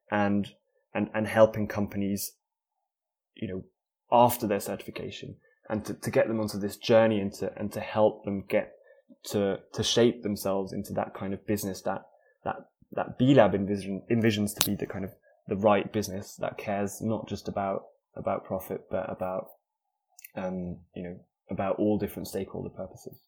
and, 0.10 0.48
and, 0.94 1.10
and 1.14 1.28
helping 1.28 1.68
companies, 1.68 2.34
you 3.36 3.48
know, 3.48 3.64
after 4.12 4.48
their 4.48 4.60
certification 4.60 5.36
and 5.70 5.86
to, 5.86 5.94
to 5.94 6.12
get 6.12 6.28
them 6.28 6.40
onto 6.40 6.60
this 6.60 6.78
journey 6.78 7.20
and 7.20 7.34
to, 7.34 7.52
and 7.58 7.72
to 7.74 7.80
help 7.80 8.24
them 8.24 8.44
get 8.48 8.74
to, 9.26 9.60
to 9.74 9.84
shape 9.84 10.24
themselves 10.24 10.74
into 10.74 10.94
that 10.94 11.14
kind 11.14 11.34
of 11.34 11.46
business 11.46 11.82
that, 11.82 12.04
that, 12.44 12.56
that 12.94 13.18
B 13.18 13.34
Lab 13.34 13.54
envision, 13.54 14.02
envisions 14.10 14.56
to 14.56 14.70
be 14.70 14.76
the 14.76 14.86
kind 14.86 15.04
of 15.04 15.12
the 15.48 15.56
right 15.56 15.92
business 15.92 16.36
that 16.38 16.58
cares 16.58 17.02
not 17.02 17.28
just 17.28 17.48
about, 17.48 17.84
about 18.16 18.46
profit, 18.46 18.86
but 18.90 19.10
about, 19.10 19.48
um, 20.36 20.78
you 20.96 21.04
know, 21.04 21.20
about 21.50 21.78
all 21.78 21.98
different 21.98 22.28
stakeholder 22.28 22.70
purposes. 22.70 23.20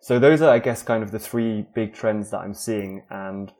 So 0.00 0.18
those 0.18 0.42
are, 0.42 0.50
I 0.50 0.58
guess, 0.58 0.82
kind 0.82 1.02
of 1.02 1.10
the 1.10 1.18
three 1.18 1.66
big 1.74 1.94
trends 1.94 2.30
that 2.30 2.38
I'm 2.38 2.54
seeing. 2.54 3.04
And, 3.08 3.52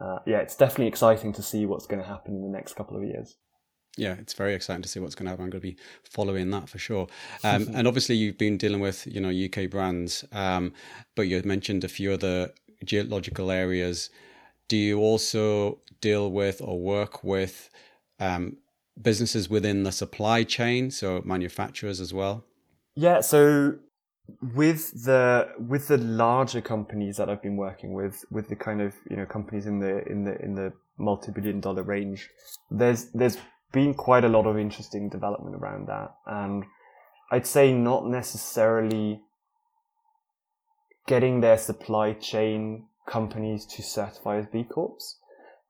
uh, 0.00 0.18
yeah, 0.26 0.38
it's 0.38 0.56
definitely 0.56 0.86
exciting 0.86 1.32
to 1.32 1.42
see 1.42 1.66
what's 1.66 1.86
going 1.86 2.02
to 2.02 2.08
happen 2.08 2.34
in 2.34 2.42
the 2.42 2.48
next 2.48 2.74
couple 2.74 2.96
of 2.96 3.02
years 3.02 3.36
yeah, 3.96 4.14
it's 4.14 4.34
very 4.34 4.54
exciting 4.54 4.82
to 4.82 4.88
see 4.88 5.00
what's 5.00 5.14
going 5.14 5.26
to 5.26 5.30
happen. 5.30 5.44
I'm 5.44 5.50
going 5.50 5.60
to 5.60 5.66
be 5.66 5.76
following 6.04 6.50
that 6.50 6.68
for 6.68 6.78
sure. 6.78 7.08
Um, 7.44 7.68
and 7.74 7.86
obviously, 7.86 8.16
you've 8.16 8.38
been 8.38 8.56
dealing 8.56 8.80
with 8.80 9.06
you 9.06 9.20
know 9.20 9.30
UK 9.30 9.70
brands, 9.70 10.24
um, 10.32 10.72
but 11.14 11.22
you 11.22 11.40
mentioned 11.44 11.84
a 11.84 11.88
few 11.88 12.12
other 12.12 12.52
geological 12.84 13.50
areas. 13.50 14.10
Do 14.68 14.76
you 14.76 15.00
also 15.00 15.78
deal 16.00 16.30
with 16.30 16.60
or 16.62 16.80
work 16.80 17.24
with 17.24 17.70
um, 18.20 18.56
businesses 19.00 19.50
within 19.50 19.82
the 19.82 19.92
supply 19.92 20.44
chain, 20.44 20.90
so 20.90 21.20
manufacturers 21.24 22.00
as 22.00 22.14
well? 22.14 22.44
Yeah, 22.94 23.20
so 23.20 23.74
with 24.54 25.04
the 25.04 25.48
with 25.58 25.88
the 25.88 25.98
larger 25.98 26.60
companies 26.60 27.16
that 27.16 27.28
I've 27.28 27.42
been 27.42 27.56
working 27.56 27.94
with, 27.94 28.24
with 28.30 28.48
the 28.48 28.56
kind 28.56 28.80
of 28.80 28.94
you 29.10 29.16
know 29.16 29.26
companies 29.26 29.66
in 29.66 29.80
the 29.80 30.06
in 30.08 30.24
the 30.24 30.40
in 30.40 30.54
the 30.54 30.72
multi-billion 30.98 31.60
dollar 31.60 31.82
range, 31.82 32.30
there's 32.70 33.06
there's 33.12 33.38
been 33.72 33.94
quite 33.94 34.24
a 34.24 34.28
lot 34.28 34.46
of 34.46 34.58
interesting 34.58 35.08
development 35.08 35.56
around 35.56 35.88
that. 35.88 36.14
And 36.26 36.64
I'd 37.30 37.46
say 37.46 37.72
not 37.72 38.06
necessarily 38.06 39.22
getting 41.06 41.40
their 41.40 41.58
supply 41.58 42.12
chain 42.12 42.86
companies 43.06 43.66
to 43.66 43.82
certify 43.82 44.38
as 44.38 44.46
B 44.46 44.64
Corps, 44.64 45.16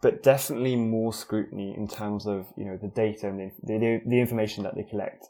but 0.03 0.23
definitely 0.23 0.77
more 0.77 1.13
scrutiny 1.13 1.75
in 1.77 1.89
terms 1.89 2.27
of, 2.27 2.47
you 2.57 2.65
know, 2.65 2.79
the 2.81 2.89
data 2.89 3.29
and 3.29 3.39
the, 3.39 3.51
the, 3.63 4.01
the 4.07 4.21
information 4.21 4.65
that 4.65 4.75
they 4.75 4.83
collect. 4.83 5.27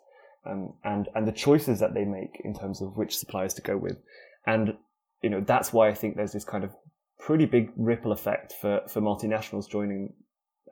Um, 0.47 0.73
and, 0.83 1.07
and 1.15 1.29
the 1.29 1.33
choices 1.33 1.81
that 1.81 1.93
they 1.93 2.07
make 2.07 2.41
in 2.43 2.55
terms 2.55 2.81
of 2.81 2.97
which 2.97 3.19
suppliers 3.19 3.53
to 3.55 3.61
go 3.61 3.77
with. 3.77 3.99
And, 4.47 4.75
you 5.21 5.29
know, 5.29 5.43
that's 5.43 5.71
why 5.71 5.91
I 5.91 5.95
think 5.95 6.17
there's 6.17 6.33
this 6.33 6.47
kind 6.47 6.65
of 6.65 6.71
pretty 7.19 7.45
big 7.45 7.73
ripple 7.77 8.11
effect 8.11 8.55
for, 8.59 8.81
for 8.89 9.03
multinationals 9.03 9.69
joining, 9.69 10.15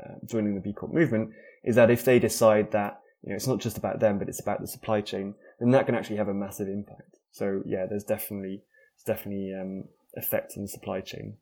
uh, 0.05 0.15
joining 0.25 0.55
the 0.55 0.61
B 0.61 0.73
Corp 0.73 0.93
movement 0.93 1.31
is 1.65 1.77
that 1.77 1.91
if 1.91 2.05
they 2.05 2.19
decide 2.19 2.71
that 2.73 3.01
you 3.23 3.31
know 3.31 3.37
it's 3.37 3.47
not 3.47 3.61
just 3.61 3.79
about 3.79 4.01
them, 4.01 4.19
but 4.19 4.29
it's 4.29 4.41
about 4.41 4.61
the 4.61 4.69
supply 4.69 5.01
chain, 5.01 5.35
then 5.59 5.71
that 5.71 5.87
can 5.87 5.95
actually 5.95 6.17
have 6.17 6.29
a 6.29 6.35
massive 6.35 6.69
impact. 6.69 7.17
So 7.33 7.63
yeah, 7.67 7.87
there's 7.87 8.05
definitely 8.05 8.63
it's 8.95 9.05
definitely 9.05 9.55
um, 9.55 9.85
affecting 10.17 10.63
the 10.63 10.69
supply 10.69 11.01
chain. 11.01 11.37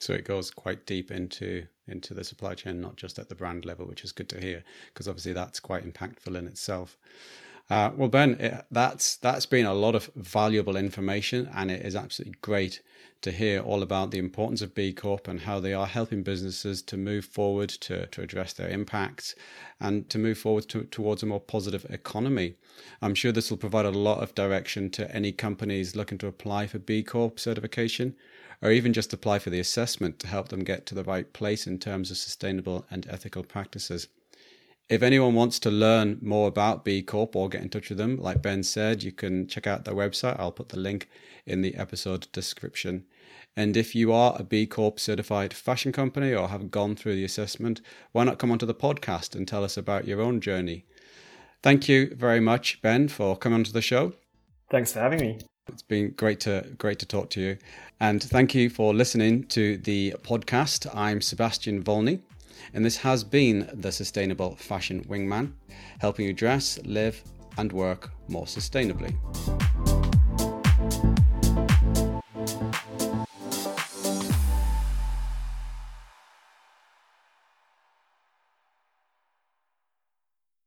So 0.00 0.12
it 0.12 0.24
goes 0.24 0.50
quite 0.50 0.86
deep 0.86 1.10
into 1.10 1.66
into 1.86 2.14
the 2.14 2.24
supply 2.24 2.54
chain, 2.54 2.80
not 2.80 2.96
just 2.96 3.18
at 3.18 3.28
the 3.28 3.34
brand 3.34 3.64
level, 3.64 3.86
which 3.86 4.04
is 4.04 4.12
good 4.12 4.28
to 4.30 4.40
hear, 4.40 4.64
because 4.92 5.08
obviously 5.08 5.32
that's 5.32 5.60
quite 5.60 5.84
impactful 5.90 6.36
in 6.36 6.46
itself. 6.46 6.96
Uh, 7.70 7.90
well, 7.96 8.08
Ben, 8.08 8.32
it, 8.40 8.66
that's 8.70 9.16
that's 9.16 9.46
been 9.46 9.64
a 9.64 9.72
lot 9.72 9.94
of 9.94 10.10
valuable 10.16 10.76
information, 10.76 11.48
and 11.54 11.70
it 11.70 11.84
is 11.84 11.96
absolutely 11.96 12.38
great 12.42 12.82
to 13.22 13.32
hear 13.32 13.60
all 13.60 13.82
about 13.82 14.10
the 14.10 14.18
importance 14.18 14.60
of 14.60 14.74
B 14.74 14.92
Corp 14.92 15.26
and 15.26 15.40
how 15.40 15.60
they 15.60 15.72
are 15.72 15.86
helping 15.86 16.22
businesses 16.22 16.82
to 16.82 16.98
move 16.98 17.24
forward 17.24 17.70
to, 17.70 18.06
to 18.08 18.20
address 18.20 18.52
their 18.52 18.68
impacts 18.68 19.34
and 19.80 20.10
to 20.10 20.18
move 20.18 20.36
forward 20.36 20.68
to, 20.68 20.84
towards 20.84 21.22
a 21.22 21.26
more 21.26 21.40
positive 21.40 21.86
economy. 21.88 22.56
I'm 23.00 23.14
sure 23.14 23.32
this 23.32 23.48
will 23.50 23.56
provide 23.56 23.86
a 23.86 23.90
lot 23.90 24.22
of 24.22 24.34
direction 24.34 24.90
to 24.90 25.10
any 25.14 25.32
companies 25.32 25.96
looking 25.96 26.18
to 26.18 26.26
apply 26.26 26.66
for 26.66 26.78
B 26.78 27.02
Corp 27.02 27.40
certification 27.40 28.14
or 28.60 28.72
even 28.72 28.92
just 28.92 29.14
apply 29.14 29.38
for 29.38 29.48
the 29.48 29.60
assessment 29.60 30.18
to 30.18 30.26
help 30.26 30.48
them 30.48 30.64
get 30.64 30.84
to 30.86 30.94
the 30.94 31.04
right 31.04 31.32
place 31.32 31.66
in 31.66 31.78
terms 31.78 32.10
of 32.10 32.18
sustainable 32.18 32.84
and 32.90 33.06
ethical 33.08 33.42
practices. 33.42 34.08
If 34.90 35.02
anyone 35.02 35.34
wants 35.34 35.58
to 35.60 35.70
learn 35.70 36.18
more 36.20 36.46
about 36.46 36.84
B 36.84 37.00
Corp 37.00 37.34
or 37.34 37.48
get 37.48 37.62
in 37.62 37.70
touch 37.70 37.88
with 37.88 37.96
them, 37.96 38.18
like 38.18 38.42
Ben 38.42 38.62
said, 38.62 39.02
you 39.02 39.12
can 39.12 39.46
check 39.46 39.66
out 39.66 39.86
their 39.86 39.94
website. 39.94 40.38
I'll 40.38 40.52
put 40.52 40.68
the 40.68 40.78
link 40.78 41.08
in 41.46 41.62
the 41.62 41.74
episode 41.74 42.28
description. 42.32 43.06
And 43.56 43.78
if 43.78 43.94
you 43.94 44.12
are 44.12 44.36
a 44.38 44.44
B 44.44 44.66
Corp 44.66 45.00
certified 45.00 45.54
fashion 45.54 45.90
company 45.90 46.34
or 46.34 46.48
have 46.48 46.70
gone 46.70 46.96
through 46.96 47.14
the 47.14 47.24
assessment, 47.24 47.80
why 48.12 48.24
not 48.24 48.38
come 48.38 48.50
onto 48.50 48.66
the 48.66 48.74
podcast 48.74 49.34
and 49.34 49.48
tell 49.48 49.64
us 49.64 49.78
about 49.78 50.06
your 50.06 50.20
own 50.20 50.38
journey? 50.40 50.84
Thank 51.62 51.88
you 51.88 52.14
very 52.14 52.40
much, 52.40 52.82
Ben, 52.82 53.08
for 53.08 53.38
coming 53.38 53.60
onto 53.60 53.72
the 53.72 53.80
show. 53.80 54.12
Thanks 54.70 54.92
for 54.92 54.98
having 54.98 55.20
me. 55.20 55.38
It's 55.68 55.82
been 55.82 56.10
great 56.10 56.40
to 56.40 56.74
great 56.76 56.98
to 56.98 57.06
talk 57.06 57.30
to 57.30 57.40
you. 57.40 57.56
And 58.00 58.22
thank 58.22 58.54
you 58.54 58.68
for 58.68 58.92
listening 58.92 59.44
to 59.44 59.78
the 59.78 60.14
podcast. 60.22 60.94
I'm 60.94 61.22
Sebastian 61.22 61.82
Volney, 61.82 62.20
and 62.72 62.84
this 62.84 62.98
has 62.98 63.24
been 63.24 63.68
the 63.72 63.92
Sustainable 63.92 64.56
Fashion 64.56 65.04
Wingman, 65.04 65.52
helping 65.98 66.26
you 66.26 66.32
dress, 66.32 66.78
live, 66.84 67.22
and 67.56 67.72
work 67.72 68.10
more 68.28 68.46
sustainably. 68.46 69.14